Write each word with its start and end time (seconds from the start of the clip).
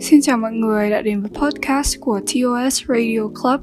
Xin 0.00 0.20
chào 0.20 0.38
mọi 0.38 0.52
người 0.52 0.90
đã 0.90 1.02
đến 1.02 1.20
với 1.20 1.30
podcast 1.34 2.00
của 2.00 2.20
TOS 2.20 2.82
Radio 2.88 3.28
Club. 3.42 3.60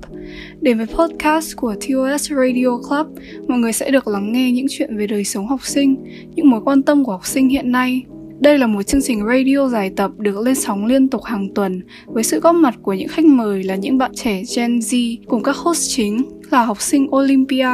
Đến 0.62 0.78
với 0.78 0.86
podcast 0.86 1.56
của 1.56 1.76
TOS 1.76 2.32
Radio 2.32 2.78
Club, 2.90 3.08
mọi 3.48 3.60
người 3.60 3.74
sẽ 3.74 3.92
được 3.92 4.08
lắng 4.08 4.32
nghe 4.32 4.52
những 4.52 4.66
chuyện 4.70 4.98
về 4.98 5.08
đời 5.08 5.24
sống 5.24 5.48
học 5.48 5.66
sinh, 5.66 5.96
những 6.36 6.50
mối 6.50 6.62
quan 6.66 6.84
tâm 6.84 7.04
của 7.04 7.12
học 7.12 7.26
sinh 7.26 7.50
hiện 7.50 7.72
nay. 7.72 8.04
Đây 8.40 8.58
là 8.58 8.68
một 8.68 8.84
chương 8.84 9.02
trình 9.02 9.26
radio 9.28 9.68
dài 9.68 9.92
tập 9.96 10.12
được 10.18 10.38
lên 10.40 10.56
sóng 10.56 10.86
liên 10.86 11.08
tục 11.10 11.24
hàng 11.24 11.54
tuần 11.56 11.82
với 12.06 12.24
sự 12.24 12.40
góp 12.40 12.56
mặt 12.56 12.76
của 12.82 12.94
những 12.94 13.08
khách 13.08 13.26
mời 13.26 13.64
là 13.64 13.76
những 13.76 13.98
bạn 13.98 14.12
trẻ 14.16 14.44
Gen 14.56 14.80
Z 14.80 15.18
cùng 15.28 15.44
các 15.44 15.56
host 15.56 15.90
chính 15.96 16.22
là 16.52 16.66
học 16.66 16.82
sinh 16.82 17.16
Olympia, 17.16 17.70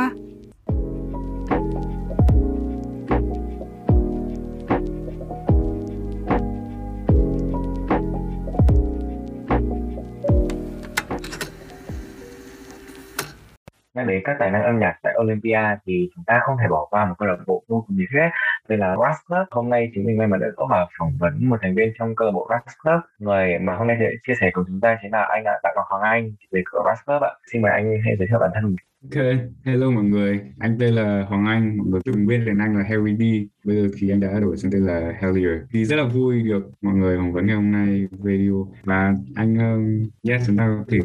đến 14.14 14.22
các 14.26 14.36
tài 14.40 14.52
năng 14.52 14.64
âm 14.64 14.80
nhạc 14.80 14.96
tại 15.04 15.14
Olympia 15.22 15.62
thì 15.86 16.10
chúng 16.16 16.24
ta 16.28 16.40
không 16.44 16.56
thể 16.62 16.68
bỏ 16.70 16.88
qua 16.90 17.06
một 17.06 17.16
câu 17.18 17.28
lạc 17.28 17.38
bộ 17.48 17.64
vô 17.68 17.84
cùng 17.88 17.98
nhiệt 17.98 18.10
huyết. 18.12 18.32
Đây 18.68 18.78
là 18.78 18.96
Brass 18.96 19.20
Club. 19.28 19.48
Hôm 19.52 19.70
nay 19.70 19.92
chúng 19.96 20.04
mình 20.06 20.18
may 20.18 20.28
mắn 20.28 20.40
được 20.40 20.54
có 20.58 20.68
vào 20.70 20.90
phỏng 21.00 21.12
vấn 21.20 21.50
một 21.50 21.58
thành 21.62 21.76
viên 21.76 21.94
trong 22.00 22.16
câu 22.16 22.26
lạc 22.26 22.32
bộ 22.32 22.48
Brass 22.50 22.78
Club. 22.84 23.02
Người 23.20 23.60
mà 23.60 23.76
hôm 23.76 23.88
nay 23.88 23.98
sẽ 24.00 24.10
chia 24.28 24.34
sẻ 24.42 24.50
cùng 24.54 24.64
chúng 24.68 24.82
ta 24.82 24.98
chính 25.02 25.12
là 25.12 25.24
anh 25.24 25.44
Đặng 25.44 25.74
Ngọc 25.76 25.86
Hoàng 25.90 26.04
Anh 26.04 26.32
về 26.52 26.62
cửa 26.66 26.82
Brass 26.84 27.06
Club 27.06 27.22
ạ. 27.24 27.32
Xin 27.52 27.62
mời 27.62 27.72
anh 27.72 28.02
hãy 28.06 28.16
giới 28.20 28.28
thiệu 28.28 28.40
bản 28.40 28.52
thân 28.54 28.64
mình. 28.64 28.76
Ok, 29.04 29.24
hello 29.66 29.92
mọi 29.92 30.04
người. 30.04 30.42
Anh 30.60 30.78
tên 30.80 30.94
là 30.94 31.26
Hoàng 31.30 31.46
Anh, 31.46 31.78
mọi 31.78 31.88
người 31.88 32.02
từng 32.06 32.26
biết 32.26 32.38
đến 32.46 32.58
anh 32.58 32.76
là 32.78 32.84
Harry 32.84 33.16
D. 33.16 33.24
Bây 33.66 33.76
giờ 33.76 33.88
thì 33.98 34.10
anh 34.10 34.20
đã 34.20 34.40
đổi 34.40 34.58
sang 34.58 34.72
tên 34.72 34.86
là 34.86 35.14
Hellier. 35.20 35.62
Thì 35.72 35.86
rất 35.86 35.96
là 35.96 36.04
vui 36.04 36.44
được 36.44 36.72
mọi 36.82 36.96
người 36.96 37.18
phỏng 37.18 37.34
vấn 37.34 37.46
ngày 37.46 37.56
hôm 37.56 37.72
nay 37.72 38.08
video. 38.12 38.68
Và 38.84 39.16
anh, 39.36 39.56
um, 39.58 40.10
yes, 40.30 40.48
chúng 40.48 40.58
ta 40.58 40.68
có 40.68 40.86
thể 40.90 41.00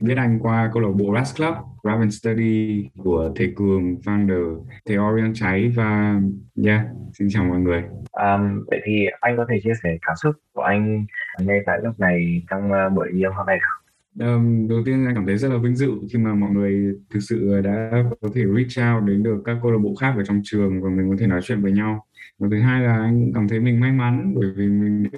biết 0.00 0.14
anh 0.16 0.38
qua 0.38 0.70
câu 0.72 0.82
lạc 0.82 0.88
bộ 0.98 1.16
Rust 1.18 1.36
Club, 1.36 1.54
Raven 1.84 2.10
Study 2.10 2.88
của 2.98 3.32
thầy 3.36 3.52
Cường, 3.56 3.94
founder, 3.94 4.64
thầy 4.86 4.98
Orion 4.98 5.32
Cháy 5.34 5.72
và 5.76 6.20
yeah, 6.64 6.80
xin 7.18 7.28
chào 7.30 7.44
mọi 7.44 7.60
người. 7.60 7.82
Um, 8.12 8.64
vậy 8.66 8.80
thì 8.84 9.06
anh 9.20 9.36
có 9.36 9.46
thể 9.48 9.60
chia 9.64 9.74
sẻ 9.82 9.98
cảm 10.06 10.16
xúc 10.16 10.34
của 10.52 10.62
anh 10.62 11.06
ngay 11.40 11.60
tại 11.66 11.78
lúc 11.84 12.00
này 12.00 12.42
trong 12.50 12.70
uh, 12.72 12.92
buổi 12.92 13.08
ghi 13.12 13.24
hôm 13.24 13.46
nay 13.46 13.58
không? 13.62 13.89
Um, 14.18 14.68
đầu 14.68 14.82
tiên 14.86 15.06
anh 15.06 15.14
cảm 15.14 15.26
thấy 15.26 15.38
rất 15.38 15.48
là 15.48 15.58
vinh 15.58 15.76
dự 15.76 15.90
khi 16.12 16.18
mà 16.18 16.34
mọi 16.34 16.50
người 16.50 16.94
thực 17.10 17.20
sự 17.20 17.60
đã 17.64 18.04
có 18.20 18.28
thể 18.34 18.42
reach 18.56 18.94
out 18.94 19.04
đến 19.08 19.22
được 19.22 19.42
các 19.44 19.56
câu 19.62 19.70
lạc 19.70 19.78
bộ 19.78 19.94
khác 19.94 20.14
ở 20.16 20.24
trong 20.24 20.40
trường 20.44 20.82
và 20.82 20.90
mình 20.90 21.10
có 21.10 21.16
thể 21.20 21.26
nói 21.26 21.40
chuyện 21.42 21.62
với 21.62 21.72
nhau 21.72 22.06
và 22.38 22.48
thứ 22.50 22.60
hai 22.60 22.82
là 22.82 22.92
anh 22.92 23.30
cảm 23.34 23.48
thấy 23.48 23.60
mình 23.60 23.80
may 23.80 23.92
mắn 23.92 24.32
bởi 24.36 24.50
vì 24.56 24.66
mình 24.68 25.08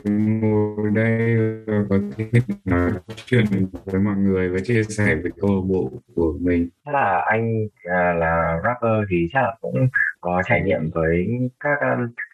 ngồi 0.40 0.90
đây 0.94 1.36
và 1.66 1.84
có 1.88 1.98
thể 2.16 2.26
nói 2.64 2.92
chuyện 3.26 3.44
với 3.84 4.00
mọi 4.00 4.16
người 4.16 4.48
và 4.48 4.58
chia 4.64 4.82
sẻ 4.82 5.14
về 5.14 5.30
câu 5.40 5.50
lạc 5.56 5.62
bộ 5.68 5.90
của 6.14 6.34
mình. 6.40 6.68
Chắc 6.84 6.94
là 6.94 7.24
anh 7.30 7.52
à, 7.84 8.12
là 8.12 8.60
rapper 8.64 9.08
thì 9.10 9.28
chắc 9.32 9.42
là 9.42 9.56
cũng 9.60 9.88
có 10.20 10.42
trải 10.48 10.62
nghiệm 10.62 10.90
với 10.94 11.26
các 11.60 11.78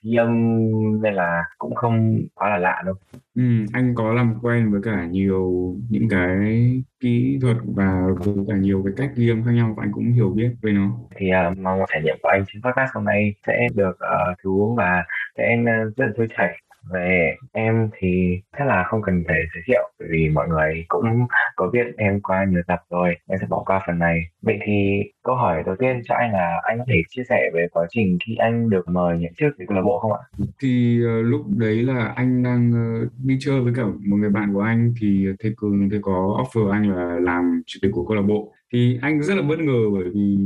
um, 0.03 1.03
nên 1.03 1.15
là 1.15 1.45
cũng 1.59 1.75
không 1.75 2.23
quá 2.35 2.49
là 2.49 2.59
lạ 2.59 2.83
đâu. 2.87 2.95
Ừ, 3.35 3.43
anh 3.73 3.95
có 3.95 4.13
làm 4.13 4.35
quen 4.43 4.73
với 4.73 4.81
cả 4.85 5.07
nhiều 5.07 5.77
những 5.91 6.09
cái 6.09 6.83
kỹ 7.01 7.39
thuật 7.43 7.57
và 7.75 8.03
với 8.19 8.35
cả 8.49 8.57
nhiều 8.57 8.83
cái 8.85 8.93
cách 8.97 9.11
ghi 9.17 9.29
âm 9.31 9.45
khác 9.45 9.51
nhau 9.51 9.75
và 9.77 9.85
anh 9.85 9.93
cũng 9.93 10.13
hiểu 10.13 10.31
biết 10.31 10.51
về 10.63 10.73
nó. 10.73 10.91
thì 11.17 11.31
uh, 11.51 11.59
mong 11.59 11.81
trải 11.89 12.03
nghiệm 12.03 12.17
của 12.23 12.29
anh 12.29 12.45
trên 12.53 12.63
podcast 12.63 12.95
hôm 12.95 13.05
nay 13.05 13.35
sẽ 13.47 13.67
được 13.75 13.99
uh, 13.99 14.39
thú 14.43 14.75
và 14.79 15.05
sẽ 15.37 15.57
uh, 15.61 15.97
rất 15.97 16.07
là 16.07 16.13
trôi 16.17 16.29
chảy 16.37 16.63
về 16.93 17.37
em 17.53 17.89
thì 17.99 18.41
chắc 18.59 18.67
là 18.67 18.85
không 18.89 19.03
cần 19.03 19.25
phải 19.29 19.39
giới 19.55 19.63
thiệu 19.67 19.91
vì 20.11 20.29
mọi 20.29 20.49
người 20.49 20.85
cũng 20.89 21.27
có 21.57 21.71
biết 21.73 21.87
em 21.97 22.21
qua 22.21 22.45
nhiều 22.45 22.63
tập 22.67 22.81
rồi 22.91 23.17
em 23.27 23.39
sẽ 23.41 23.47
bỏ 23.51 23.63
qua 23.67 23.81
phần 23.87 23.99
này. 23.99 24.21
Vậy 24.43 24.59
thì 24.67 25.03
câu 25.23 25.37
hỏi 25.37 25.63
đầu 25.67 25.77
tiên 25.79 26.01
cho 26.05 26.15
anh 26.15 26.33
là 26.33 26.61
anh 26.63 26.79
có 26.79 26.85
thể 26.89 27.03
chia 27.09 27.23
sẻ 27.29 27.51
về 27.55 27.67
quá 27.73 27.87
trình 27.91 28.19
khi 28.27 28.37
anh 28.37 28.71
được 28.71 28.89
mời 28.89 29.19
nhận 29.19 29.33
chức 29.39 29.55
câu 29.69 29.77
lạc 29.77 29.83
bộ 29.83 29.99
không 29.99 30.13
ạ? 30.13 30.23
Thì 30.63 31.01
uh, 31.05 31.27
lúc 31.27 31.41
đấy 31.57 31.83
là 31.83 32.13
anh 32.17 32.43
đang 32.43 32.71
uh, 32.71 33.13
đi 33.25 33.37
chơi 33.41 33.61
với 33.61 33.73
cả 33.77 33.83
một 33.85 34.17
người 34.17 34.31
bạn 34.31 34.55
của 34.55 34.61
anh 34.61 34.95
thì 35.01 35.27
thầy 35.43 35.55
Cường 35.57 35.91
thầy 35.91 35.99
có 36.03 36.45
offer 36.45 36.71
anh 36.71 36.91
là 36.97 37.19
làm 37.21 37.63
chủ 37.67 37.79
tịch 37.83 37.91
của 37.95 38.05
câu 38.05 38.17
lạc 38.17 38.23
bộ. 38.23 38.53
Thì 38.73 38.99
anh 39.03 39.23
rất 39.23 39.35
là 39.35 39.43
bất 39.43 39.59
ngờ 39.59 39.91
bởi 39.95 40.05
vì 40.15 40.39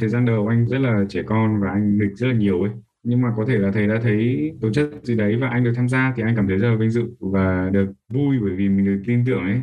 thời 0.00 0.08
gian 0.08 0.24
đầu 0.24 0.46
anh 0.46 0.66
rất 0.66 0.78
là 0.78 1.04
trẻ 1.08 1.22
con 1.26 1.60
và 1.60 1.70
anh 1.70 1.98
nghịch 1.98 2.16
rất 2.16 2.26
là 2.26 2.34
nhiều 2.34 2.62
ấy 2.62 2.70
nhưng 3.08 3.20
mà 3.20 3.32
có 3.36 3.44
thể 3.48 3.58
là 3.58 3.70
thầy 3.70 3.86
đã 3.86 3.94
thấy 4.02 4.52
tố 4.60 4.70
chất 4.72 4.90
gì 5.02 5.16
đấy 5.16 5.36
và 5.40 5.48
anh 5.48 5.64
được 5.64 5.72
tham 5.76 5.88
gia 5.88 6.12
thì 6.16 6.22
anh 6.22 6.36
cảm 6.36 6.48
thấy 6.48 6.56
rất 6.58 6.68
là 6.68 6.76
vinh 6.76 6.90
dự 6.90 7.04
và 7.20 7.70
được 7.72 7.92
vui 8.08 8.36
bởi 8.42 8.52
vì 8.56 8.68
mình 8.68 8.86
được 8.86 9.02
tin 9.06 9.24
tưởng 9.26 9.42
ấy. 9.42 9.60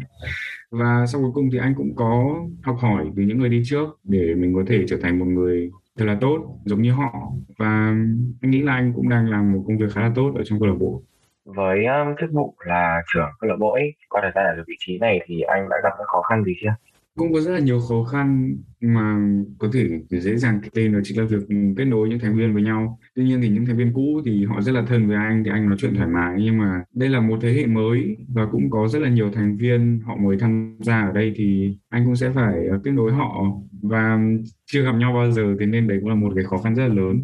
Và 0.72 1.06
sau 1.08 1.22
cuối 1.22 1.32
cùng 1.34 1.50
thì 1.52 1.58
anh 1.58 1.74
cũng 1.78 1.96
có 1.96 2.42
học 2.64 2.78
hỏi 2.80 3.06
từ 3.16 3.24
những 3.24 3.40
người 3.40 3.50
đi 3.50 3.62
trước 3.66 4.00
để 4.04 4.34
mình 4.36 4.54
có 4.56 4.64
thể 4.68 4.86
trở 4.88 4.98
thành 5.02 5.20
một 5.20 5.26
người 5.26 5.72
thật 5.98 6.06
là 6.06 6.18
tốt 6.22 6.60
giống 6.66 6.82
như 6.82 6.92
họ. 6.92 7.14
Và 7.58 7.96
anh 8.42 8.52
nghĩ 8.52 8.62
là 8.62 8.74
anh 8.74 8.94
cũng 8.96 9.10
đang 9.10 9.30
làm 9.30 9.54
một 9.54 9.64
công 9.68 9.78
việc 9.78 9.92
khá 9.94 10.02
là 10.02 10.12
tốt 10.16 10.32
ở 10.36 10.44
trong 10.44 10.60
câu 10.60 10.68
lạc 10.68 10.76
bộ. 10.80 11.02
Với 11.46 11.86
um, 11.86 12.16
chức 12.22 12.32
vụ 12.32 12.56
là 12.66 13.02
trưởng 13.14 13.30
câu 13.40 13.50
lạc 13.50 13.58
bộ 13.60 13.72
ấy 13.72 13.94
qua 14.10 14.22
thời 14.24 14.32
gian 14.36 14.46
ở 14.46 14.64
vị 14.68 14.76
trí 14.80 14.98
này 14.98 15.20
thì 15.26 15.42
anh 15.42 15.70
đã 15.70 15.78
gặp 15.84 15.90
những 15.98 16.08
khó 16.08 16.22
khăn 16.22 16.44
gì 16.44 16.54
chưa? 16.62 16.76
Cũng 17.18 17.34
có 17.34 17.40
rất 17.40 17.52
là 17.52 17.60
nhiều 17.60 17.80
khó 17.90 18.04
khăn 18.04 18.56
mà 18.82 19.18
có 19.58 19.68
thể 19.74 20.00
dễ 20.10 20.38
dàng 20.38 20.60
tên 20.74 20.94
đó 20.94 21.00
chính 21.04 21.20
là 21.20 21.26
việc 21.26 21.56
kết 21.78 21.86
nối 21.86 22.10
những 22.10 22.20
thành 22.20 22.36
viên 22.38 22.54
với 22.54 22.64
nhau. 22.64 23.00
Tuy 23.16 23.24
nhiên 23.24 23.42
thì 23.42 23.50
những 23.50 23.66
thành 23.66 23.78
viên 23.78 23.94
cũ 23.94 24.22
thì 24.26 24.46
họ 24.46 24.62
rất 24.62 24.72
là 24.72 24.84
thân 24.88 25.08
với 25.08 25.18
anh, 25.18 25.44
thì 25.44 25.52
anh 25.52 25.70
nói 25.70 25.78
chuyện 25.80 25.96
thoải 25.96 26.08
mái. 26.08 26.36
Nhưng 26.40 26.58
mà 26.58 26.84
đây 26.94 27.10
là 27.10 27.20
một 27.20 27.40
thế 27.42 27.54
hệ 27.54 27.66
mới 27.66 28.18
và 28.36 28.46
cũng 28.52 28.70
có 28.70 28.88
rất 28.88 29.00
là 29.00 29.10
nhiều 29.10 29.32
thành 29.32 29.58
viên 29.58 30.02
họ 30.06 30.16
mới 30.16 30.38
tham 30.40 30.78
gia 30.80 31.02
ở 31.02 31.12
đây 31.12 31.34
thì 31.36 31.78
anh 31.90 32.06
cũng 32.06 32.16
sẽ 32.16 32.30
phải 32.36 32.68
ờ, 32.72 32.80
kết 32.84 32.92
nối 32.92 33.12
họ. 33.12 33.46
Và 33.82 34.20
chưa 34.66 34.84
gặp 34.84 34.94
nhau 34.94 35.14
bao 35.14 35.32
giờ 35.32 35.56
thế 35.60 35.66
nên 35.66 35.88
đấy 35.88 35.98
cũng 36.02 36.10
là 36.10 36.16
một 36.16 36.32
cái 36.36 36.44
khó 36.44 36.58
khăn 36.58 36.76
rất 36.76 36.88
là 36.88 36.94
lớn. 36.94 37.22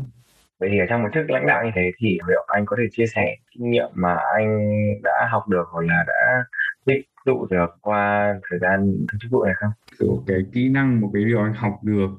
Vậy 0.60 0.70
thì 0.72 0.80
ở 0.80 0.86
trong 0.90 1.04
một 1.04 1.10
chức 1.14 1.30
lãnh 1.30 1.48
đạo 1.48 1.66
như 1.66 1.72
thế 1.76 1.92
thì 1.98 2.18
liệu 2.28 2.46
anh 2.48 2.66
có 2.66 2.76
thể 2.80 2.84
chia 2.92 3.06
sẻ 3.16 3.36
kinh 3.52 3.72
nghiệm 3.72 3.90
mà 3.94 4.18
anh 4.38 4.70
đã 5.04 5.28
học 5.32 5.48
được 5.50 5.64
hoặc 5.72 5.86
là 5.86 6.04
đã 6.08 6.44
tích 6.90 7.06
tụ 7.26 7.48
được 7.50 7.68
qua 7.82 8.34
thời 8.50 8.60
gian 8.60 8.98
chức 9.22 9.32
vụ 9.32 9.44
này 9.44 9.54
không? 9.60 9.72
Kiểu 10.00 10.24
cái 10.28 10.38
kỹ 10.54 10.70
năng 10.70 11.02
một 11.02 11.10
cái 11.14 11.26
điều 11.26 11.40
anh 11.40 11.54
học 11.54 11.80
được, 11.84 12.10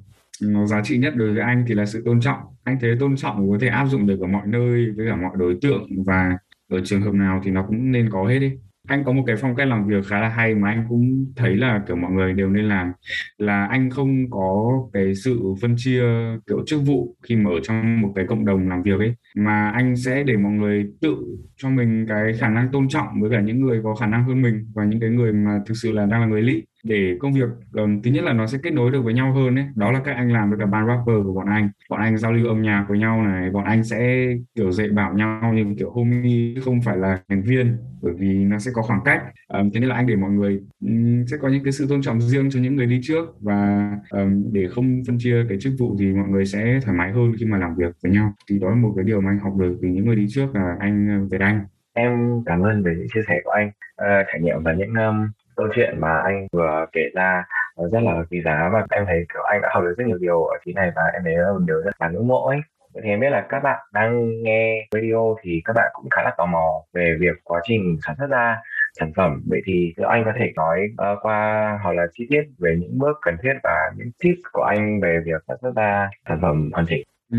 nó 0.42 0.66
giá 0.66 0.82
trị 0.84 0.98
nhất 0.98 1.14
đối 1.16 1.32
với 1.32 1.42
anh 1.42 1.64
thì 1.68 1.74
là 1.74 1.86
sự 1.86 2.02
tôn 2.04 2.20
trọng. 2.20 2.38
Anh 2.64 2.78
thấy 2.80 2.96
tôn 3.00 3.16
trọng 3.16 3.50
có 3.50 3.58
thể 3.60 3.68
áp 3.68 3.86
dụng 3.86 4.06
được 4.06 4.20
ở 4.20 4.26
mọi 4.26 4.46
nơi, 4.46 4.90
với 4.96 5.06
cả 5.06 5.16
mọi 5.16 5.32
đối 5.36 5.58
tượng 5.62 5.86
và 6.06 6.38
ở 6.70 6.80
trường 6.84 7.02
hợp 7.02 7.14
nào 7.14 7.40
thì 7.44 7.50
nó 7.50 7.62
cũng 7.62 7.92
nên 7.92 8.10
có 8.10 8.28
hết 8.28 8.38
đi 8.38 8.58
anh 8.90 9.04
có 9.04 9.12
một 9.12 9.22
cái 9.26 9.36
phong 9.40 9.56
cách 9.56 9.68
làm 9.68 9.86
việc 9.88 10.04
khá 10.06 10.20
là 10.20 10.28
hay 10.28 10.54
mà 10.54 10.68
anh 10.70 10.86
cũng 10.88 11.32
thấy 11.36 11.56
là 11.56 11.82
kiểu 11.86 11.96
mọi 11.96 12.12
người 12.12 12.32
đều 12.32 12.50
nên 12.50 12.68
làm. 12.68 12.92
Là 13.38 13.66
anh 13.66 13.90
không 13.90 14.30
có 14.30 14.72
cái 14.92 15.14
sự 15.14 15.40
phân 15.62 15.74
chia 15.78 16.02
kiểu 16.46 16.64
chức 16.66 16.80
vụ 16.86 17.16
khi 17.22 17.36
mà 17.36 17.50
ở 17.50 17.60
trong 17.62 18.00
một 18.00 18.12
cái 18.16 18.26
cộng 18.28 18.44
đồng 18.44 18.68
làm 18.68 18.82
việc 18.82 18.98
ấy, 18.98 19.14
mà 19.36 19.70
anh 19.70 19.96
sẽ 19.96 20.22
để 20.22 20.36
mọi 20.36 20.52
người 20.52 20.86
tự 21.00 21.16
cho 21.56 21.70
mình 21.70 22.06
cái 22.08 22.32
khả 22.38 22.48
năng 22.48 22.68
tôn 22.72 22.88
trọng 22.88 23.06
với 23.20 23.30
cả 23.30 23.40
những 23.40 23.60
người 23.60 23.80
có 23.84 23.94
khả 23.94 24.06
năng 24.06 24.24
hơn 24.24 24.42
mình 24.42 24.66
và 24.74 24.84
những 24.84 25.00
cái 25.00 25.10
người 25.10 25.32
mà 25.32 25.60
thực 25.66 25.74
sự 25.82 25.92
là 25.92 26.06
đang 26.06 26.20
là 26.20 26.26
người 26.26 26.42
lý 26.42 26.62
để 26.84 27.16
công 27.20 27.32
việc 27.32 27.48
um, 27.72 28.02
thứ 28.02 28.10
nhất 28.10 28.24
là 28.24 28.32
nó 28.32 28.46
sẽ 28.46 28.58
kết 28.62 28.70
nối 28.70 28.90
được 28.90 29.02
với 29.02 29.14
nhau 29.14 29.32
hơn 29.32 29.54
đấy 29.54 29.66
đó 29.74 29.92
là 29.92 30.00
các 30.04 30.16
anh 30.16 30.32
làm 30.32 30.50
với 30.50 30.58
cả 30.58 30.66
ban 30.66 30.86
rapper 30.86 31.16
của 31.24 31.32
bọn 31.32 31.46
anh. 31.46 31.70
Bọn 31.90 32.00
anh 32.00 32.18
giao 32.18 32.32
lưu 32.32 32.48
âm 32.48 32.62
nhạc 32.62 32.86
với 32.88 32.98
nhau 32.98 33.22
này 33.22 33.50
bọn 33.50 33.64
anh 33.64 33.84
sẽ 33.84 34.26
kiểu 34.54 34.72
dạy 34.72 34.88
bảo 34.88 35.14
nhau 35.14 35.52
như 35.54 35.74
kiểu 35.78 35.90
homie 35.90 36.54
không 36.64 36.82
phải 36.82 36.96
là 36.96 37.18
thành 37.28 37.42
viên 37.42 37.76
bởi 38.02 38.14
vì 38.18 38.44
nó 38.44 38.58
sẽ 38.58 38.70
có 38.74 38.82
khoảng 38.82 39.00
cách. 39.04 39.22
Um, 39.48 39.70
thế 39.70 39.80
nên 39.80 39.88
là 39.88 39.94
anh 39.94 40.06
để 40.06 40.16
mọi 40.16 40.30
người 40.30 40.60
um, 40.80 41.24
sẽ 41.26 41.36
có 41.36 41.48
những 41.48 41.64
cái 41.64 41.72
sự 41.72 41.86
tôn 41.88 42.02
trọng 42.02 42.20
riêng 42.20 42.50
cho 42.50 42.60
những 42.60 42.76
người 42.76 42.86
đi 42.86 43.00
trước 43.02 43.40
và 43.40 43.90
um, 44.10 44.52
để 44.52 44.68
không 44.68 45.02
phân 45.06 45.18
chia 45.18 45.44
cái 45.48 45.58
chức 45.60 45.72
vụ 45.78 45.96
thì 45.98 46.12
mọi 46.12 46.28
người 46.28 46.46
sẽ 46.46 46.80
thoải 46.84 46.96
mái 46.96 47.12
hơn 47.12 47.32
khi 47.40 47.46
mà 47.46 47.58
làm 47.58 47.74
việc 47.76 47.96
với 48.02 48.12
nhau. 48.12 48.34
Thì 48.50 48.58
đó 48.58 48.70
là 48.70 48.76
một 48.76 48.92
cái 48.96 49.04
điều 49.04 49.20
mà 49.20 49.30
anh 49.30 49.38
học 49.38 49.56
được 49.58 49.78
từ 49.82 49.88
những 49.88 50.06
người 50.06 50.16
đi 50.16 50.26
trước 50.28 50.54
là 50.54 50.76
anh 50.80 51.28
Việt 51.28 51.40
Anh. 51.40 51.64
Em 51.92 52.42
cảm 52.46 52.60
ơn 52.60 52.82
về 52.82 52.94
những 52.98 53.06
chia 53.14 53.20
sẻ 53.28 53.40
của 53.44 53.50
anh. 53.50 53.68
Uh, 53.68 54.26
trải 54.32 54.40
nghiệm 54.40 54.62
và 54.62 54.72
những 54.72 54.94
um, 54.94 55.26
câu 55.60 55.68
chuyện 55.74 56.00
mà 56.00 56.20
anh 56.24 56.46
vừa 56.52 56.86
kể 56.92 57.00
ra 57.14 57.44
rất 57.92 58.02
là 58.02 58.24
quý 58.30 58.42
giá 58.44 58.70
và 58.72 58.86
em 58.90 59.04
thấy 59.06 59.24
kiểu 59.32 59.42
anh 59.42 59.60
đã 59.62 59.68
học 59.72 59.82
được 59.84 59.94
rất 59.98 60.06
nhiều 60.06 60.18
điều 60.18 60.44
ở 60.44 60.58
tí 60.64 60.72
này 60.72 60.90
và 60.96 61.02
em 61.12 61.22
thấy 61.24 61.34
là 61.36 61.52
một 61.52 61.64
điều 61.66 61.82
rất 61.82 61.90
là 62.00 62.08
ngưỡng 62.08 62.28
mộ 62.28 62.46
ấy. 62.46 62.58
Vậy 62.94 63.02
thì 63.04 63.10
em 63.10 63.20
biết 63.20 63.30
là 63.30 63.46
các 63.48 63.60
bạn 63.62 63.78
đang 63.92 64.42
nghe 64.42 64.88
video 64.94 65.36
thì 65.42 65.62
các 65.64 65.72
bạn 65.76 65.90
cũng 65.94 66.10
khá 66.10 66.22
là 66.22 66.34
tò 66.38 66.46
mò 66.46 66.82
về 66.94 67.16
việc 67.20 67.36
quá 67.44 67.60
trình 67.68 67.96
sản 68.06 68.14
xuất 68.18 68.26
ra 68.30 68.56
sản 68.98 69.12
phẩm. 69.16 69.42
Vậy 69.46 69.60
thì 69.66 69.94
anh 70.08 70.22
có 70.24 70.32
thể 70.38 70.52
nói 70.56 70.78
uh, 70.92 71.18
qua 71.22 71.78
hoặc 71.82 71.92
là 71.92 72.06
chi 72.12 72.26
tiết 72.30 72.42
về 72.58 72.76
những 72.80 72.98
bước 72.98 73.18
cần 73.22 73.36
thiết 73.42 73.54
và 73.62 73.90
những 73.96 74.10
tips 74.22 74.40
của 74.52 74.62
anh 74.62 75.00
về 75.00 75.20
việc 75.24 75.42
sản 75.48 75.56
xuất 75.62 75.76
ra 75.76 76.10
sản 76.28 76.38
phẩm 76.42 76.70
hoàn 76.72 76.86
chỉnh? 76.88 77.02
Ừ, 77.32 77.38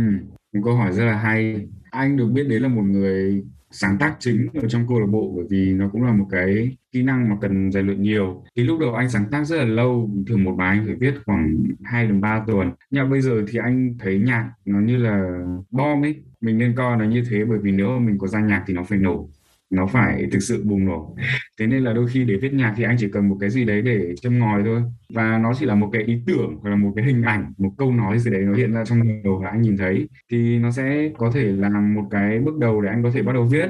một 0.54 0.62
câu 0.64 0.76
hỏi 0.76 0.92
rất 0.92 1.06
là 1.06 1.16
hay. 1.16 1.68
Anh 1.92 2.18
được 2.18 2.28
biết 2.34 2.44
đấy 2.50 2.60
là 2.60 2.68
một 2.68 2.84
người 2.86 3.44
sáng 3.72 3.98
tác 4.00 4.16
chính 4.20 4.48
ở 4.54 4.68
trong 4.68 4.88
câu 4.88 5.00
lạc 5.00 5.08
bộ, 5.12 5.34
bởi 5.36 5.46
vì 5.50 5.74
nó 5.74 5.90
cũng 5.90 6.04
là 6.04 6.14
một 6.14 6.28
cái 6.32 6.78
kỹ 6.92 7.04
năng 7.04 7.30
mà 7.30 7.36
cần 7.42 7.72
rèn 7.72 7.86
luyện 7.86 8.02
nhiều. 8.02 8.44
Thì 8.56 8.64
lúc 8.64 8.80
đầu 8.80 8.94
anh 8.94 9.10
sáng 9.10 9.26
tác 9.32 9.44
rất 9.44 9.58
là 9.58 9.66
lâu, 9.66 10.10
thường 10.28 10.44
một 10.44 10.56
bài 10.58 10.78
anh 10.78 10.86
phải 10.86 10.96
viết 10.96 11.14
khoảng 11.26 11.64
2 11.84 12.08
đến 12.08 12.22
3 12.22 12.44
tuần. 12.48 12.72
Nhưng 12.90 13.10
bây 13.10 13.22
giờ 13.22 13.44
thì 13.48 13.60
anh 13.60 13.96
thấy 14.00 14.20
nhạc 14.20 14.52
nó 14.66 14.80
như 14.80 14.98
là 14.98 15.44
bom 15.72 16.06
ấy. 16.06 16.24
Mình 16.42 16.58
nên 16.58 16.76
coi 16.76 16.98
nó 16.98 17.06
như 17.06 17.24
thế, 17.30 17.46
bởi 17.46 17.60
vì 17.60 17.72
nếu 17.72 17.90
mà 17.90 18.00
mình 18.00 18.18
có 18.18 18.28
ra 18.28 18.40
nhạc 18.40 18.64
thì 18.68 18.74
nó 18.74 18.84
phải 18.84 19.00
nổ 19.00 19.30
nó 19.72 19.88
phải 19.88 20.28
thực 20.32 20.40
sự 20.40 20.64
bùng 20.64 20.86
nổ. 20.86 21.16
Thế 21.60 21.68
nên 21.68 21.84
là 21.84 21.94
đôi 21.94 22.08
khi 22.08 22.26
để 22.26 22.36
viết 22.42 22.54
nhạc 22.54 22.74
thì 22.78 22.84
anh 22.84 22.96
chỉ 23.00 23.08
cần 23.14 23.30
một 23.30 23.38
cái 23.40 23.50
gì 23.50 23.66
đấy 23.66 23.82
để 23.82 24.16
châm 24.22 24.40
ngòi 24.40 24.64
thôi. 24.66 24.82
Và 25.14 25.38
nó 25.38 25.54
chỉ 25.60 25.66
là 25.66 25.76
một 25.76 25.90
cái 25.94 26.04
ý 26.04 26.22
tưởng 26.28 26.58
hoặc 26.62 26.70
là 26.70 26.76
một 26.76 26.94
cái 26.96 27.06
hình 27.06 27.22
ảnh 27.22 27.54
một 27.58 27.72
câu 27.78 27.92
nói 27.92 28.20
gì 28.20 28.32
đấy 28.32 28.42
nó 28.42 28.54
hiện 28.54 28.74
ra 28.74 28.86
trong 28.86 29.24
đầu 29.24 29.40
và 29.44 29.50
anh 29.50 29.62
nhìn 29.62 29.78
thấy 29.78 30.10
thì 30.32 30.60
nó 30.60 30.72
sẽ 30.72 31.12
có 31.18 31.32
thể 31.34 31.44
làm 31.44 31.94
một 31.94 32.08
cái 32.12 32.40
bước 32.40 32.58
đầu 32.58 32.82
để 32.82 32.90
anh 32.90 33.04
có 33.04 33.12
thể 33.14 33.22
bắt 33.22 33.34
đầu 33.34 33.48
viết. 33.48 33.70